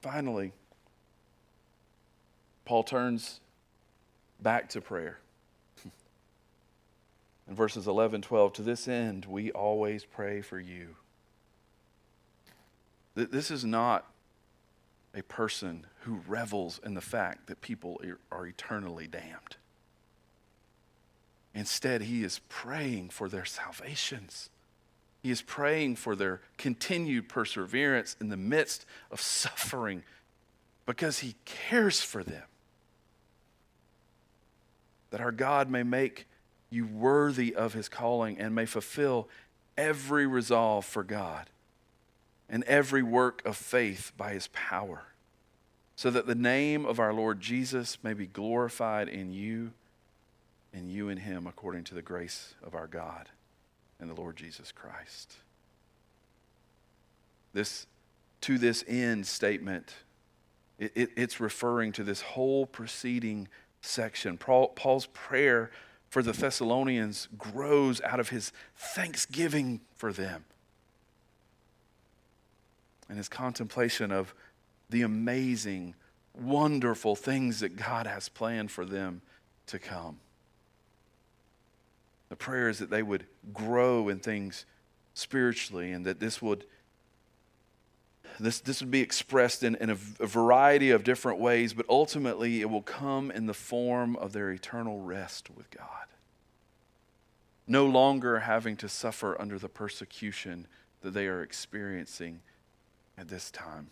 Finally, 0.00 0.52
Paul 2.64 2.82
turns 2.82 3.40
back 4.40 4.68
to 4.70 4.80
prayer. 4.80 5.18
In 7.48 7.54
verses 7.54 7.86
11, 7.86 8.22
12, 8.22 8.52
to 8.54 8.62
this 8.62 8.88
end, 8.88 9.26
we 9.26 9.50
always 9.52 10.04
pray 10.04 10.40
for 10.40 10.58
you. 10.58 10.96
This 13.14 13.50
is 13.50 13.64
not 13.64 14.06
a 15.14 15.22
person 15.22 15.86
who 16.02 16.20
revels 16.26 16.80
in 16.84 16.94
the 16.94 17.00
fact 17.00 17.48
that 17.48 17.60
people 17.60 18.00
are 18.30 18.46
eternally 18.46 19.08
damned. 19.08 19.56
Instead, 21.52 22.02
he 22.02 22.22
is 22.22 22.40
praying 22.48 23.10
for 23.10 23.28
their 23.28 23.44
salvations. 23.44 24.50
He 25.22 25.30
is 25.30 25.42
praying 25.42 25.96
for 25.96 26.16
their 26.16 26.40
continued 26.56 27.28
perseverance 27.28 28.16
in 28.20 28.28
the 28.28 28.36
midst 28.36 28.86
of 29.10 29.20
suffering 29.20 30.02
because 30.86 31.18
he 31.18 31.34
cares 31.44 32.00
for 32.00 32.24
them. 32.24 32.44
That 35.10 35.20
our 35.20 35.32
God 35.32 35.68
may 35.68 35.82
make 35.82 36.26
you 36.70 36.86
worthy 36.86 37.54
of 37.54 37.74
his 37.74 37.88
calling 37.88 38.38
and 38.38 38.54
may 38.54 38.64
fulfill 38.64 39.28
every 39.76 40.26
resolve 40.26 40.86
for 40.86 41.02
God 41.02 41.50
and 42.48 42.64
every 42.64 43.02
work 43.02 43.44
of 43.44 43.56
faith 43.56 44.12
by 44.16 44.32
his 44.32 44.48
power, 44.48 45.02
so 45.96 46.10
that 46.10 46.26
the 46.26 46.34
name 46.34 46.86
of 46.86 46.98
our 46.98 47.12
Lord 47.12 47.40
Jesus 47.40 47.98
may 48.02 48.14
be 48.14 48.26
glorified 48.26 49.08
in 49.08 49.32
you 49.32 49.72
and 50.72 50.90
you 50.90 51.08
in 51.08 51.18
him 51.18 51.46
according 51.46 51.84
to 51.84 51.94
the 51.94 52.02
grace 52.02 52.54
of 52.62 52.74
our 52.74 52.86
God 52.86 53.28
and 54.00 54.10
the 54.10 54.14
Lord 54.14 54.36
Jesus 54.36 54.72
Christ. 54.72 55.34
This 57.52 57.86
to 58.42 58.56
this 58.56 58.84
end 58.88 59.26
statement, 59.26 59.92
it, 60.78 60.92
it, 60.94 61.10
it's 61.16 61.40
referring 61.40 61.92
to 61.92 62.04
this 62.04 62.22
whole 62.22 62.64
preceding 62.66 63.48
section. 63.82 64.38
Paul, 64.38 64.68
Paul's 64.68 65.06
prayer 65.06 65.70
for 66.08 66.22
the 66.22 66.32
Thessalonians 66.32 67.28
grows 67.38 68.00
out 68.00 68.18
of 68.18 68.30
his 68.30 68.52
thanksgiving 68.76 69.80
for 69.94 70.12
them 70.12 70.44
and 73.08 73.18
his 73.18 73.28
contemplation 73.28 74.10
of 74.10 74.34
the 74.88 75.02
amazing, 75.02 75.94
wonderful 76.34 77.16
things 77.16 77.60
that 77.60 77.76
God 77.76 78.06
has 78.06 78.28
planned 78.28 78.70
for 78.70 78.84
them 78.84 79.20
to 79.66 79.78
come. 79.78 80.18
The 82.30 82.36
prayer 82.36 82.68
is 82.68 82.78
that 82.78 82.90
they 82.90 83.02
would 83.02 83.26
grow 83.52 84.08
in 84.08 84.20
things 84.20 84.64
spiritually 85.12 85.92
and 85.92 86.06
that 86.06 86.20
this 86.20 86.40
would 86.40 86.64
this, 88.38 88.60
this 88.60 88.80
would 88.80 88.90
be 88.90 89.00
expressed 89.00 89.62
in, 89.62 89.74
in 89.76 89.90
a, 89.90 89.96
a 90.20 90.26
variety 90.26 90.90
of 90.90 91.04
different 91.04 91.40
ways, 91.40 91.74
but 91.74 91.84
ultimately 91.88 92.60
it 92.62 92.70
will 92.70 92.80
come 92.80 93.30
in 93.30 93.46
the 93.46 93.54
form 93.54 94.16
of 94.16 94.32
their 94.32 94.50
eternal 94.50 95.00
rest 95.00 95.50
with 95.50 95.70
God. 95.70 96.06
No 97.66 97.84
longer 97.86 98.40
having 98.40 98.76
to 98.78 98.88
suffer 98.88 99.38
under 99.38 99.58
the 99.58 99.68
persecution 99.68 100.66
that 101.02 101.10
they 101.10 101.26
are 101.26 101.42
experiencing 101.42 102.40
at 103.18 103.28
this 103.28 103.50
time. 103.50 103.88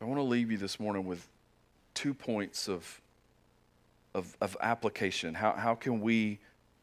I 0.00 0.04
want 0.04 0.18
to 0.18 0.24
leave 0.24 0.50
you 0.50 0.58
this 0.58 0.78
morning 0.78 1.06
with 1.06 1.26
two 1.94 2.12
points 2.12 2.68
of, 2.68 3.00
of, 4.16 4.34
of 4.40 4.56
application. 4.60 5.34
How, 5.34 5.52
how 5.52 5.74
can 5.74 6.00
we 6.00 6.38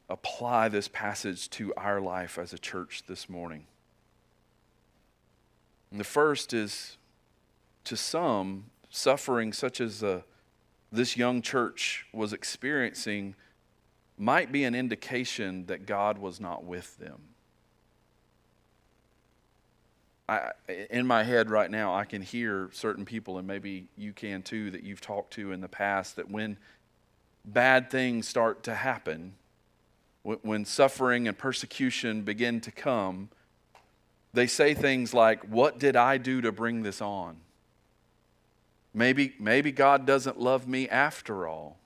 apply 0.07 0.69
this 0.69 0.87
passage 0.87 1.49
to 1.49 1.73
our 1.75 1.99
life 1.99 2.37
as 2.37 2.53
a 2.53 2.59
church 2.59 3.03
this 3.07 3.27
morning? 3.27 3.65
And 5.89 5.99
the 5.99 6.05
first 6.05 6.53
is 6.53 6.97
to 7.85 7.97
some, 7.97 8.65
suffering 8.89 9.51
such 9.51 9.81
as 9.81 10.03
uh, 10.03 10.21
this 10.91 11.17
young 11.17 11.41
church 11.41 12.05
was 12.13 12.33
experiencing 12.33 13.33
might 14.15 14.51
be 14.51 14.63
an 14.63 14.75
indication 14.75 15.65
that 15.65 15.87
God 15.87 16.19
was 16.19 16.39
not 16.39 16.63
with 16.63 16.99
them. 16.99 17.19
I, 20.29 20.51
in 20.91 21.07
my 21.07 21.23
head 21.23 21.49
right 21.49 21.69
now, 21.69 21.95
I 21.95 22.05
can 22.05 22.21
hear 22.21 22.69
certain 22.71 23.05
people, 23.05 23.39
and 23.39 23.47
maybe 23.47 23.87
you 23.97 24.13
can 24.13 24.43
too, 24.43 24.69
that 24.69 24.83
you've 24.83 25.01
talked 25.01 25.33
to 25.33 25.51
in 25.51 25.61
the 25.61 25.67
past, 25.67 26.15
that 26.15 26.29
when 26.29 26.57
bad 27.45 27.89
things 27.89 28.27
start 28.27 28.63
to 28.63 28.75
happen, 28.75 29.33
when 30.23 30.63
suffering 30.63 31.27
and 31.27 31.37
persecution 31.37 32.21
begin 32.21 32.61
to 32.61 32.71
come, 32.71 33.29
they 34.33 34.47
say 34.47 34.73
things 34.73 35.13
like, 35.13 35.43
What 35.43 35.79
did 35.79 35.95
I 35.95 36.17
do 36.17 36.41
to 36.41 36.51
bring 36.51 36.83
this 36.83 37.01
on? 37.01 37.37
Maybe, 38.93 39.33
maybe 39.39 39.71
God 39.71 40.05
doesn't 40.05 40.39
love 40.39 40.67
me 40.67 40.87
after 40.87 41.47
all. 41.47 41.77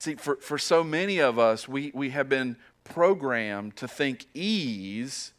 See, 0.00 0.16
for, 0.16 0.36
for 0.36 0.58
so 0.58 0.84
many 0.84 1.18
of 1.18 1.38
us, 1.38 1.68
we, 1.68 1.90
we 1.94 2.10
have 2.10 2.28
been 2.28 2.56
programmed 2.84 3.76
to 3.76 3.88
think 3.88 4.26
ease 4.34 5.32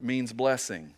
means 0.00 0.32
blessing. 0.32 0.94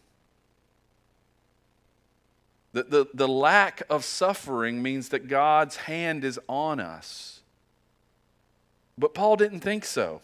The, 2.76 2.82
the, 2.82 3.06
the 3.14 3.26
lack 3.26 3.84
of 3.88 4.04
suffering 4.04 4.82
means 4.82 5.08
that 5.08 5.28
God's 5.28 5.76
hand 5.76 6.24
is 6.24 6.38
on 6.46 6.78
us. 6.78 7.40
But 8.98 9.14
Paul 9.14 9.36
didn't 9.36 9.60
think 9.60 9.86
so. 9.86 10.20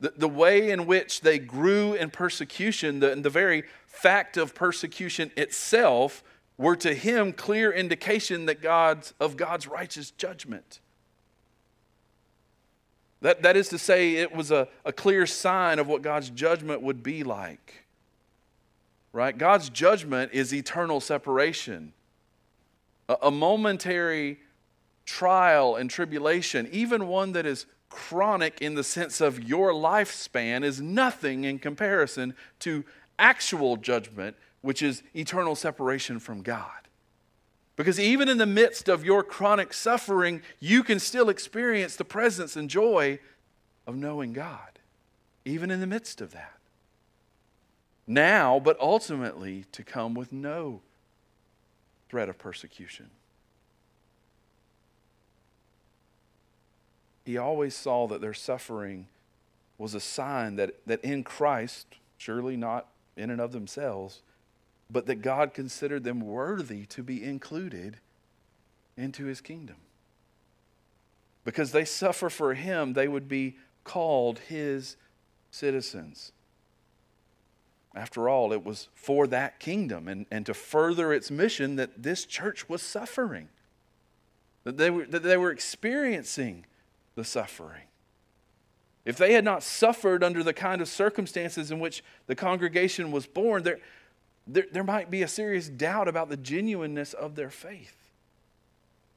The, 0.00 0.14
the 0.16 0.28
way 0.28 0.70
in 0.70 0.86
which 0.86 1.20
they 1.20 1.38
grew 1.38 1.92
in 1.92 2.08
persecution, 2.08 3.00
the, 3.00 3.14
the 3.16 3.28
very 3.28 3.64
fact 3.86 4.38
of 4.38 4.54
persecution 4.54 5.30
itself, 5.36 6.24
were 6.56 6.76
to 6.76 6.94
him 6.94 7.34
clear 7.34 7.70
indication 7.70 8.46
that 8.46 8.62
God's, 8.62 9.12
of 9.20 9.36
God's 9.36 9.66
righteous 9.66 10.10
judgment. 10.10 10.80
That, 13.20 13.42
that 13.42 13.58
is 13.58 13.68
to 13.68 13.78
say, 13.78 14.14
it 14.14 14.34
was 14.34 14.50
a, 14.50 14.68
a 14.86 14.92
clear 14.94 15.26
sign 15.26 15.78
of 15.78 15.86
what 15.86 16.00
God's 16.00 16.30
judgment 16.30 16.80
would 16.80 17.02
be 17.02 17.24
like. 17.24 17.83
Right? 19.14 19.38
God's 19.38 19.70
judgment 19.70 20.32
is 20.32 20.52
eternal 20.52 21.00
separation. 21.00 21.92
A, 23.08 23.16
a 23.22 23.30
momentary 23.30 24.40
trial 25.06 25.76
and 25.76 25.88
tribulation, 25.88 26.68
even 26.72 27.06
one 27.06 27.30
that 27.32 27.46
is 27.46 27.66
chronic 27.88 28.60
in 28.60 28.74
the 28.74 28.82
sense 28.82 29.20
of 29.20 29.44
your 29.44 29.70
lifespan, 29.70 30.64
is 30.64 30.80
nothing 30.80 31.44
in 31.44 31.60
comparison 31.60 32.34
to 32.58 32.84
actual 33.16 33.76
judgment, 33.76 34.34
which 34.62 34.82
is 34.82 35.04
eternal 35.14 35.54
separation 35.54 36.18
from 36.18 36.42
God. 36.42 36.66
Because 37.76 38.00
even 38.00 38.28
in 38.28 38.38
the 38.38 38.46
midst 38.46 38.88
of 38.88 39.04
your 39.04 39.22
chronic 39.22 39.72
suffering, 39.72 40.42
you 40.58 40.82
can 40.82 40.98
still 40.98 41.28
experience 41.28 41.94
the 41.94 42.04
presence 42.04 42.56
and 42.56 42.68
joy 42.68 43.20
of 43.86 43.94
knowing 43.94 44.32
God, 44.32 44.80
even 45.44 45.70
in 45.70 45.78
the 45.78 45.86
midst 45.86 46.20
of 46.20 46.32
that. 46.32 46.58
Now, 48.06 48.60
but 48.60 48.78
ultimately 48.80 49.64
to 49.72 49.82
come 49.82 50.14
with 50.14 50.32
no 50.32 50.82
threat 52.08 52.28
of 52.28 52.38
persecution. 52.38 53.10
He 57.24 57.38
always 57.38 57.74
saw 57.74 58.06
that 58.08 58.20
their 58.20 58.34
suffering 58.34 59.06
was 59.78 59.94
a 59.94 60.00
sign 60.00 60.56
that, 60.56 60.74
that 60.86 61.02
in 61.02 61.24
Christ, 61.24 61.86
surely 62.18 62.56
not 62.56 62.86
in 63.16 63.30
and 63.30 63.40
of 63.40 63.52
themselves, 63.52 64.20
but 64.90 65.06
that 65.06 65.22
God 65.22 65.54
considered 65.54 66.04
them 66.04 66.20
worthy 66.20 66.84
to 66.86 67.02
be 67.02 67.24
included 67.24 67.96
into 68.96 69.24
his 69.24 69.40
kingdom. 69.40 69.76
Because 71.44 71.72
they 71.72 71.84
suffer 71.84 72.30
for 72.30 72.54
him, 72.54 72.92
they 72.92 73.08
would 73.08 73.28
be 73.28 73.56
called 73.82 74.38
his 74.40 74.96
citizens. 75.50 76.32
After 77.94 78.28
all, 78.28 78.52
it 78.52 78.64
was 78.64 78.88
for 78.94 79.26
that 79.28 79.60
kingdom 79.60 80.08
and, 80.08 80.26
and 80.30 80.44
to 80.46 80.54
further 80.54 81.12
its 81.12 81.30
mission 81.30 81.76
that 81.76 82.02
this 82.02 82.24
church 82.24 82.68
was 82.68 82.82
suffering, 82.82 83.48
that 84.64 84.76
they 84.76 84.90
were, 84.90 85.06
that 85.06 85.22
they 85.22 85.36
were 85.36 85.52
experiencing 85.52 86.66
the 87.14 87.24
suffering. 87.24 87.82
If 89.04 89.16
they 89.16 89.34
had 89.34 89.44
not 89.44 89.62
suffered 89.62 90.24
under 90.24 90.42
the 90.42 90.54
kind 90.54 90.80
of 90.80 90.88
circumstances 90.88 91.70
in 91.70 91.78
which 91.78 92.02
the 92.26 92.34
congregation 92.34 93.12
was 93.12 93.26
born, 93.26 93.62
there, 93.62 93.78
there, 94.46 94.64
there 94.72 94.84
might 94.84 95.10
be 95.10 95.22
a 95.22 95.28
serious 95.28 95.68
doubt 95.68 96.08
about 96.08 96.30
the 96.30 96.36
genuineness 96.36 97.12
of 97.12 97.36
their 97.36 97.50
faith. 97.50 97.96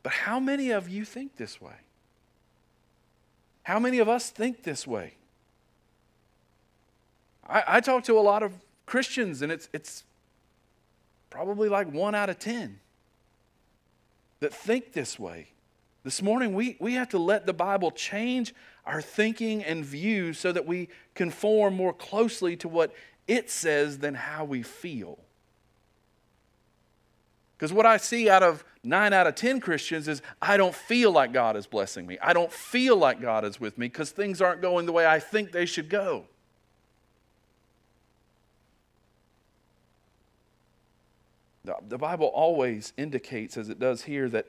But 0.03 0.11
how 0.13 0.39
many 0.39 0.69
of 0.69 0.87
you 0.87 1.03
think 1.03 1.37
this 1.37 1.59
way? 1.59 1.73
How 3.63 3.79
many 3.79 3.99
of 3.99 4.07
us 4.07 4.29
think 4.29 4.63
this 4.63 4.85
way? 4.85 5.15
I, 7.49 7.63
I 7.67 7.79
talk 7.81 8.03
to 8.05 8.19
a 8.19 8.21
lot 8.21 8.43
of 8.43 8.53
Christians, 8.87 9.43
and 9.43 9.51
it's, 9.51 9.69
it's 9.73 10.05
probably 11.29 11.69
like 11.69 11.91
one 11.91 12.15
out 12.15 12.29
of 12.29 12.39
10 12.39 12.79
that 14.39 14.53
think 14.53 14.93
this 14.93 15.19
way. 15.19 15.49
This 16.03 16.21
morning, 16.21 16.53
we, 16.53 16.77
we 16.79 16.93
have 16.93 17.09
to 17.09 17.19
let 17.19 17.45
the 17.45 17.53
Bible 17.53 17.91
change 17.91 18.55
our 18.85 19.01
thinking 19.01 19.61
and 19.63 19.83
view 19.83 20.31
so 20.31 20.53
that 20.53 20.65
we 20.65 20.87
conform 21.13 21.75
more 21.75 21.91
closely 21.91 22.55
to 22.57 22.69
what 22.69 22.93
it 23.27 23.49
says 23.49 23.99
than 23.99 24.15
how 24.15 24.45
we 24.45 24.63
feel. 24.63 25.19
Because 27.57 27.73
what 27.73 27.85
I 27.85 27.97
see 27.97 28.29
out 28.29 28.43
of 28.43 28.63
nine 28.83 29.11
out 29.11 29.27
of 29.27 29.35
10 29.35 29.59
Christians 29.59 30.07
is 30.07 30.21
I 30.41 30.55
don't 30.55 30.75
feel 30.75 31.11
like 31.11 31.33
God 31.33 31.57
is 31.57 31.67
blessing 31.67 32.07
me. 32.07 32.17
I 32.21 32.31
don't 32.31 32.53
feel 32.53 32.95
like 32.95 33.19
God 33.19 33.43
is 33.43 33.59
with 33.59 33.77
me 33.77 33.87
because 33.87 34.11
things 34.11 34.41
aren't 34.41 34.61
going 34.61 34.85
the 34.85 34.93
way 34.93 35.05
I 35.05 35.19
think 35.19 35.51
they 35.51 35.65
should 35.65 35.89
go. 35.89 36.25
The 41.87 41.97
Bible 41.97 42.27
always 42.27 42.93
indicates, 42.97 43.57
as 43.57 43.69
it 43.69 43.79
does 43.79 44.03
here, 44.03 44.29
that 44.29 44.47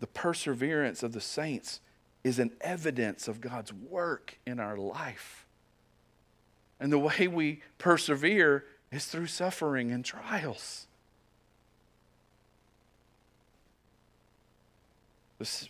the 0.00 0.06
perseverance 0.06 1.02
of 1.02 1.12
the 1.12 1.20
saints 1.20 1.80
is 2.24 2.38
an 2.38 2.52
evidence 2.60 3.28
of 3.28 3.40
God's 3.40 3.72
work 3.72 4.38
in 4.46 4.58
our 4.58 4.76
life. 4.76 5.46
And 6.80 6.92
the 6.92 6.98
way 6.98 7.28
we 7.28 7.62
persevere 7.78 8.64
is 8.90 9.06
through 9.06 9.28
suffering 9.28 9.90
and 9.90 10.04
trials. 10.04 10.86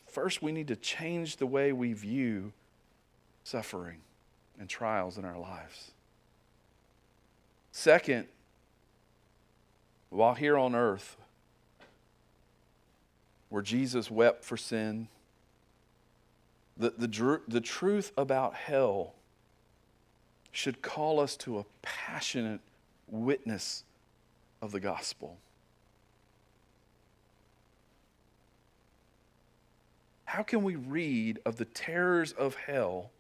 First, 0.09 0.43
we 0.43 0.53
need 0.53 0.69
to 0.69 0.77
change 0.77 1.37
the 1.37 1.47
way 1.47 1.73
we 1.73 1.93
view 1.93 2.53
suffering 3.45 3.99
and 4.59 4.69
trials 4.69 5.19
in 5.19 5.25
our 5.25 5.39
lives. 5.39 5.91
Second, 7.73 8.27
while 10.11 10.35
here 10.35 10.57
on 10.57 10.75
earth, 10.75 11.17
where 13.49 13.63
Jesus 13.63 14.11
wept 14.11 14.45
for 14.45 14.57
sin, 14.57 15.09
the, 16.77 16.91
the, 16.91 17.41
the 17.49 17.61
truth 17.61 18.13
about 18.17 18.55
hell 18.55 19.15
should 20.53 20.83
call 20.83 21.21
us 21.21 21.37
to 21.37 21.59
a 21.59 21.65
passionate 21.83 22.61
witness 23.09 23.85
of 24.63 24.73
the 24.73 24.81
gospel. 24.81 25.39
How 30.25 30.43
can 30.43 30.63
we 30.63 30.77
read 30.77 31.41
of 31.45 31.57
the 31.57 31.65
terrors 31.65 32.33
of 32.33 32.55
hell 32.55 33.11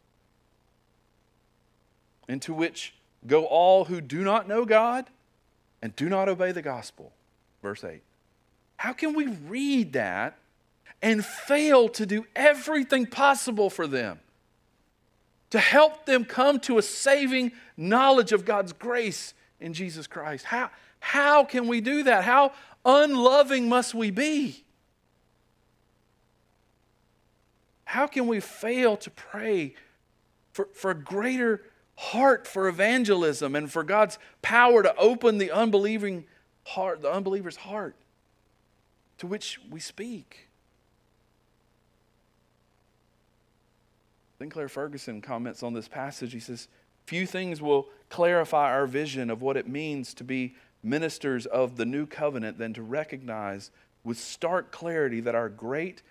into 2.28 2.52
which 2.52 2.94
go 3.26 3.44
all 3.44 3.84
who 3.86 4.00
do 4.00 4.22
not 4.22 4.48
know 4.48 4.64
God 4.64 5.06
and 5.82 5.94
do 5.96 6.08
not 6.08 6.28
obey 6.28 6.52
the 6.52 6.62
gospel? 6.62 7.12
Verse 7.62 7.84
8. 7.84 8.02
How 8.76 8.92
can 8.92 9.14
we 9.14 9.26
read 9.26 9.94
that 9.94 10.38
and 11.02 11.24
fail 11.24 11.88
to 11.90 12.06
do 12.06 12.26
everything 12.34 13.06
possible 13.06 13.70
for 13.70 13.86
them? 13.86 14.20
To 15.50 15.58
help 15.58 16.06
them 16.06 16.24
come 16.24 16.60
to 16.60 16.78
a 16.78 16.82
saving 16.82 17.52
knowledge 17.76 18.32
of 18.32 18.44
God's 18.44 18.72
grace 18.72 19.34
in 19.60 19.72
Jesus 19.72 20.06
Christ. 20.06 20.44
How, 20.44 20.70
how 21.00 21.44
can 21.44 21.68
we 21.68 21.80
do 21.80 22.02
that? 22.04 22.24
How 22.24 22.52
unloving 22.84 23.68
must 23.68 23.94
we 23.94 24.10
be? 24.10 24.64
How 27.84 28.06
can 28.06 28.26
we 28.26 28.40
fail 28.40 28.96
to 28.98 29.10
pray 29.10 29.74
for, 30.52 30.68
for 30.74 30.90
a 30.90 30.94
greater 30.94 31.62
heart 31.96 32.46
for 32.46 32.68
evangelism 32.68 33.56
and 33.56 33.70
for 33.70 33.82
God's 33.82 34.18
power 34.42 34.82
to 34.82 34.94
open 34.96 35.38
the 35.38 35.50
unbelieving 35.50 36.24
heart, 36.64 37.02
the 37.02 37.10
unbeliever's 37.10 37.56
heart 37.56 37.96
to 39.18 39.26
which 39.26 39.58
we 39.70 39.80
speak? 39.80 40.48
Sinclair 44.38 44.68
Ferguson 44.68 45.22
comments 45.22 45.62
on 45.62 45.72
this 45.72 45.88
passage. 45.88 46.32
He 46.32 46.40
says, 46.40 46.68
Few 47.06 47.26
things 47.26 47.62
will 47.62 47.88
clarify 48.10 48.70
our 48.72 48.86
vision 48.86 49.30
of 49.30 49.40
what 49.40 49.56
it 49.56 49.68
means 49.68 50.12
to 50.14 50.24
be 50.24 50.54
ministers 50.82 51.46
of 51.46 51.76
the 51.76 51.86
new 51.86 52.04
covenant 52.04 52.58
than 52.58 52.74
to 52.74 52.82
recognize 52.82 53.70
with 54.04 54.18
stark 54.18 54.70
clarity 54.70 55.20
that 55.20 55.34
our 55.34 55.48
great 55.48 56.02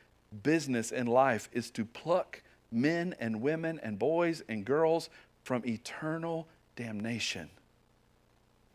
business 0.43 0.91
in 0.91 1.07
life 1.07 1.49
is 1.53 1.69
to 1.71 1.85
pluck 1.85 2.41
men 2.71 3.15
and 3.19 3.41
women 3.41 3.79
and 3.83 3.99
boys 3.99 4.43
and 4.49 4.65
girls 4.65 5.09
from 5.45 5.61
eternal 5.63 6.47
damnation. 6.75 7.47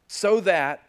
So 0.07 0.39
that 0.41 0.85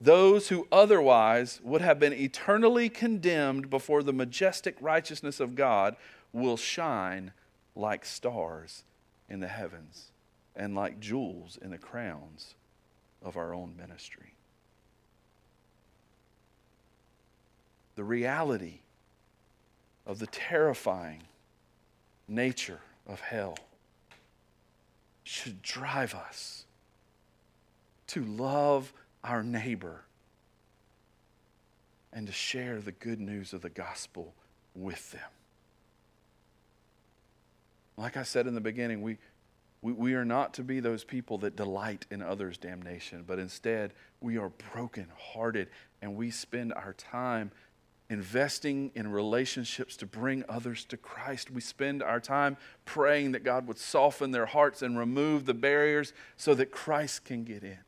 those 0.00 0.48
who 0.48 0.66
otherwise 0.72 1.60
would 1.62 1.82
have 1.82 1.98
been 2.00 2.14
eternally 2.14 2.88
condemned 2.88 3.68
before 3.68 4.02
the 4.02 4.14
majestic 4.14 4.76
righteousness 4.80 5.38
of 5.38 5.54
God 5.54 5.96
will 6.32 6.56
shine 6.56 7.32
like 7.76 8.06
stars 8.06 8.84
in 9.28 9.40
the 9.40 9.48
heavens 9.48 10.10
and 10.56 10.74
like 10.74 11.00
jewels 11.00 11.58
in 11.60 11.70
the 11.70 11.78
crowns 11.78 12.54
of 13.22 13.36
our 13.36 13.52
own 13.52 13.74
ministry. 13.78 14.32
The 17.94 18.04
reality 18.04 18.78
of 20.06 20.18
the 20.18 20.28
terrifying 20.28 21.24
nature 22.26 22.80
of 23.06 23.20
hell 23.20 23.58
should 25.24 25.62
drive 25.62 26.14
us 26.14 26.64
to 28.08 28.24
love 28.24 28.92
our 29.22 29.42
neighbor 29.42 30.02
and 32.12 32.26
to 32.26 32.32
share 32.32 32.80
the 32.80 32.92
good 32.92 33.20
news 33.20 33.52
of 33.52 33.62
the 33.62 33.70
gospel 33.70 34.34
with 34.74 35.12
them. 35.12 35.30
Like 37.96 38.16
I 38.16 38.22
said 38.22 38.46
in 38.46 38.54
the 38.54 38.60
beginning, 38.60 39.02
we, 39.02 39.18
we, 39.82 39.92
we 39.92 40.14
are 40.14 40.24
not 40.24 40.54
to 40.54 40.62
be 40.62 40.80
those 40.80 41.04
people 41.04 41.38
that 41.38 41.54
delight 41.54 42.06
in 42.10 42.22
others' 42.22 42.58
damnation, 42.58 43.24
but 43.26 43.38
instead 43.38 43.92
we 44.20 44.38
are 44.38 44.50
brokenhearted 44.72 45.68
and 46.02 46.16
we 46.16 46.30
spend 46.30 46.72
our 46.72 46.94
time 46.94 47.50
investing 48.10 48.90
in 48.96 49.10
relationships 49.10 49.96
to 49.96 50.04
bring 50.04 50.44
others 50.48 50.84
to 50.84 50.96
Christ. 50.96 51.50
We 51.50 51.60
spend 51.60 52.02
our 52.02 52.18
time 52.18 52.56
praying 52.84 53.32
that 53.32 53.44
God 53.44 53.68
would 53.68 53.78
soften 53.78 54.32
their 54.32 54.46
hearts 54.46 54.82
and 54.82 54.98
remove 54.98 55.46
the 55.46 55.54
barriers 55.54 56.12
so 56.36 56.52
that 56.54 56.72
Christ 56.72 57.24
can 57.24 57.44
get 57.44 57.62
in. 57.62 57.78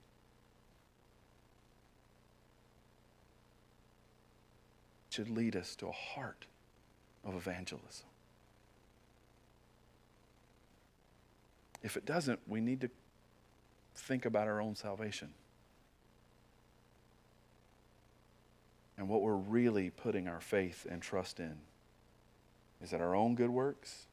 It 5.10 5.10
should 5.10 5.28
lead 5.28 5.56
us 5.56 5.74
to 5.76 5.88
a 5.88 5.92
heart 5.92 6.46
of 7.24 7.34
evangelism. 7.34 8.06
If 11.82 11.96
it 11.96 12.06
doesn't, 12.06 12.38
we 12.46 12.60
need 12.60 12.80
to 12.82 12.90
think 13.96 14.24
about 14.24 14.46
our 14.46 14.60
own 14.60 14.76
salvation. 14.76 15.34
And 19.02 19.08
what 19.08 19.20
we're 19.20 19.34
really 19.34 19.90
putting 19.90 20.28
our 20.28 20.40
faith 20.40 20.86
and 20.88 21.02
trust 21.02 21.40
in 21.40 21.56
is 22.80 22.90
that 22.90 23.00
our 23.00 23.16
own 23.16 23.34
good 23.34 23.50
works, 23.50 24.06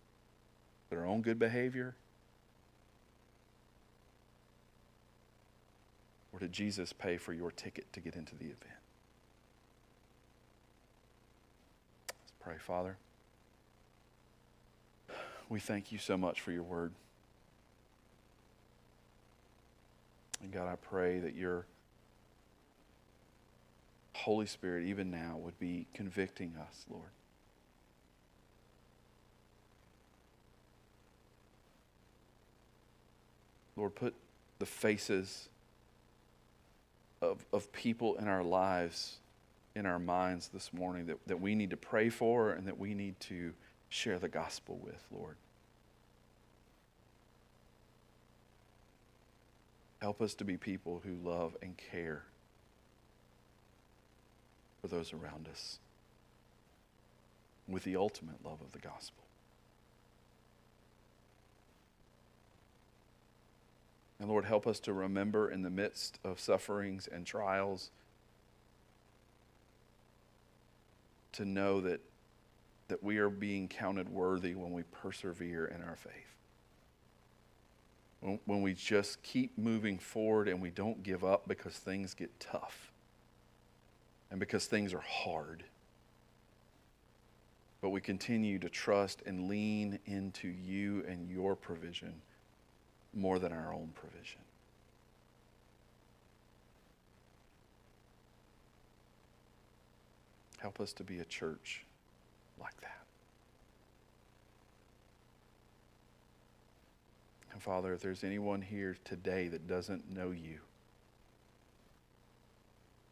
that 0.89 0.97
our 0.97 1.05
own 1.05 1.21
good 1.21 1.37
behavior, 1.37 1.93
or 6.33 6.39
did 6.39 6.51
Jesus 6.51 6.91
pay 6.91 7.17
for 7.17 7.33
your 7.33 7.51
ticket 7.51 7.93
to 7.93 7.99
get 7.99 8.15
into 8.15 8.35
the 8.35 8.45
event? 8.45 8.79
Let's 12.07 12.33
pray, 12.39 12.55
Father. 12.57 12.97
We 15.49 15.59
thank 15.59 15.91
you 15.91 15.99
so 15.99 16.17
much 16.17 16.41
for 16.41 16.51
your 16.51 16.63
word. 16.63 16.93
And 20.41 20.51
God, 20.51 20.67
I 20.67 20.77
pray 20.77 21.19
that 21.19 21.35
your 21.35 21.67
Holy 24.23 24.45
Spirit, 24.45 24.85
even 24.85 25.09
now, 25.09 25.37
would 25.37 25.57
be 25.59 25.87
convicting 25.93 26.53
us, 26.59 26.85
Lord. 26.89 27.09
Lord, 33.77 33.95
put 33.95 34.13
the 34.59 34.65
faces 34.65 35.47
of, 37.21 37.45
of 37.53 37.71
people 37.71 38.15
in 38.15 38.27
our 38.27 38.43
lives 38.43 39.19
in 39.75 39.85
our 39.85 39.99
minds 39.99 40.49
this 40.49 40.73
morning 40.73 41.05
that, 41.05 41.17
that 41.27 41.39
we 41.39 41.55
need 41.55 41.69
to 41.69 41.77
pray 41.77 42.09
for 42.09 42.51
and 42.51 42.67
that 42.67 42.77
we 42.77 42.93
need 42.93 43.17
to 43.21 43.53
share 43.87 44.19
the 44.19 44.27
gospel 44.27 44.77
with, 44.83 45.01
Lord. 45.11 45.37
Help 50.01 50.21
us 50.21 50.33
to 50.35 50.43
be 50.43 50.57
people 50.57 51.01
who 51.05 51.13
love 51.29 51.55
and 51.61 51.77
care 51.77 52.23
for 54.81 54.87
those 54.87 55.13
around 55.13 55.47
us 55.49 55.79
with 57.67 57.83
the 57.83 57.95
ultimate 57.95 58.43
love 58.43 58.61
of 58.61 58.71
the 58.71 58.79
gospel. 58.79 59.23
And 64.19 64.27
Lord, 64.27 64.45
help 64.45 64.67
us 64.67 64.79
to 64.81 64.93
remember 64.93 65.49
in 65.49 65.61
the 65.61 65.69
midst 65.69 66.19
of 66.23 66.39
sufferings 66.39 67.07
and 67.07 67.25
trials 67.25 67.91
to 71.33 71.45
know 71.45 71.79
that, 71.81 72.01
that 72.89 73.01
we 73.01 73.17
are 73.17 73.29
being 73.29 73.67
counted 73.69 74.09
worthy 74.09 74.55
when 74.55 74.73
we 74.73 74.83
persevere 74.83 75.65
in 75.65 75.81
our 75.81 75.95
faith. 75.95 76.13
When, 78.19 78.39
when 78.45 78.61
we 78.61 78.73
just 78.73 79.23
keep 79.23 79.57
moving 79.57 79.99
forward 79.99 80.49
and 80.49 80.61
we 80.61 80.69
don't 80.69 81.01
give 81.01 81.23
up 81.23 81.47
because 81.47 81.75
things 81.75 82.13
get 82.13 82.37
tough 82.41 82.88
and 84.31 84.39
because 84.39 84.65
things 84.65 84.93
are 84.93 85.03
hard. 85.05 85.63
But 87.81 87.89
we 87.89 88.01
continue 88.01 88.59
to 88.59 88.69
trust 88.69 89.21
and 89.25 89.47
lean 89.47 89.99
into 90.05 90.47
you 90.47 91.03
and 91.07 91.29
your 91.29 91.55
provision 91.55 92.13
more 93.13 93.39
than 93.39 93.51
our 93.51 93.73
own 93.73 93.91
provision. 93.95 94.41
Help 100.59 100.81
us 100.81 100.91
to 100.93 101.03
be 101.03 101.19
a 101.19 101.25
church 101.25 101.85
like 102.59 102.79
that. 102.81 103.05
And 107.53 107.63
Father, 107.63 107.93
if 107.93 108.01
there's 108.01 108.23
anyone 108.23 108.61
here 108.61 108.97
today 109.05 109.47
that 109.47 109.67
doesn't 109.67 110.09
know 110.11 110.31
you, 110.31 110.59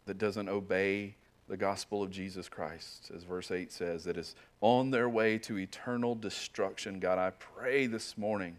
that 0.08 0.18
doesn't 0.18 0.50
obey 0.50 1.16
the 1.48 1.58
gospel 1.58 2.04
of 2.04 2.12
Jesus 2.12 2.50
Christ, 2.50 3.12
as 3.16 3.24
verse 3.24 3.52
8 3.52 3.72
says, 3.72 4.04
that 4.04 4.18
is 4.18 4.36
on 4.60 4.92
their 4.92 5.08
way 5.08 5.38
to 5.40 5.58
eternal 5.58 6.14
destruction, 6.16 7.00
God, 7.00 7.18
I 7.18 7.30
pray 7.30 7.88
this 7.88 8.18
morning 8.18 8.58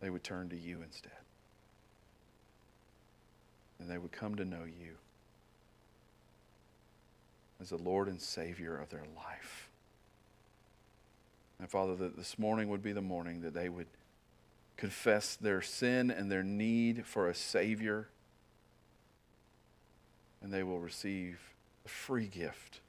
they 0.00 0.10
would 0.10 0.22
turn 0.22 0.48
to 0.50 0.56
you 0.56 0.82
instead. 0.82 1.12
And 3.80 3.90
they 3.90 3.98
would 3.98 4.12
come 4.12 4.36
to 4.36 4.44
know 4.44 4.64
you 4.64 4.94
as 7.60 7.70
the 7.70 7.76
Lord 7.76 8.08
and 8.08 8.20
Savior 8.20 8.76
of 8.76 8.90
their 8.90 9.04
life. 9.16 9.68
And 11.58 11.68
Father, 11.68 11.96
that 11.96 12.16
this 12.16 12.38
morning 12.38 12.68
would 12.68 12.82
be 12.82 12.92
the 12.92 13.00
morning 13.00 13.40
that 13.40 13.54
they 13.54 13.68
would 13.68 13.86
confess 14.76 15.34
their 15.34 15.62
sin 15.62 16.10
and 16.10 16.30
their 16.30 16.42
need 16.42 17.06
for 17.06 17.28
a 17.28 17.34
Savior 17.34 18.08
and 20.44 20.52
they 20.52 20.62
will 20.62 20.78
receive 20.78 21.40
the 21.84 21.88
free 21.88 22.26
gift 22.26 22.80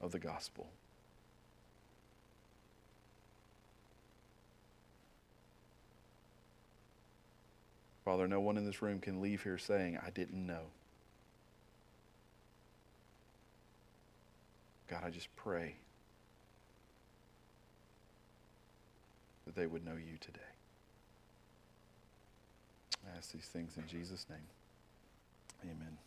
of 0.00 0.10
the 0.10 0.18
gospel. 0.18 0.66
Father, 8.04 8.26
no 8.26 8.40
one 8.40 8.56
in 8.56 8.64
this 8.64 8.82
room 8.82 8.98
can 8.98 9.22
leave 9.22 9.44
here 9.44 9.56
saying, 9.56 9.96
I 10.04 10.10
didn't 10.10 10.44
know. 10.44 10.62
God, 14.90 15.02
I 15.04 15.10
just 15.10 15.34
pray 15.36 15.76
that 19.46 19.54
they 19.54 19.68
would 19.68 19.84
know 19.84 19.92
you 19.92 20.18
today. 20.20 20.40
I 23.06 23.16
ask 23.16 23.30
these 23.30 23.44
things 23.44 23.76
in 23.76 23.86
Jesus' 23.86 24.26
name. 24.28 24.38
Amen. 25.62 25.98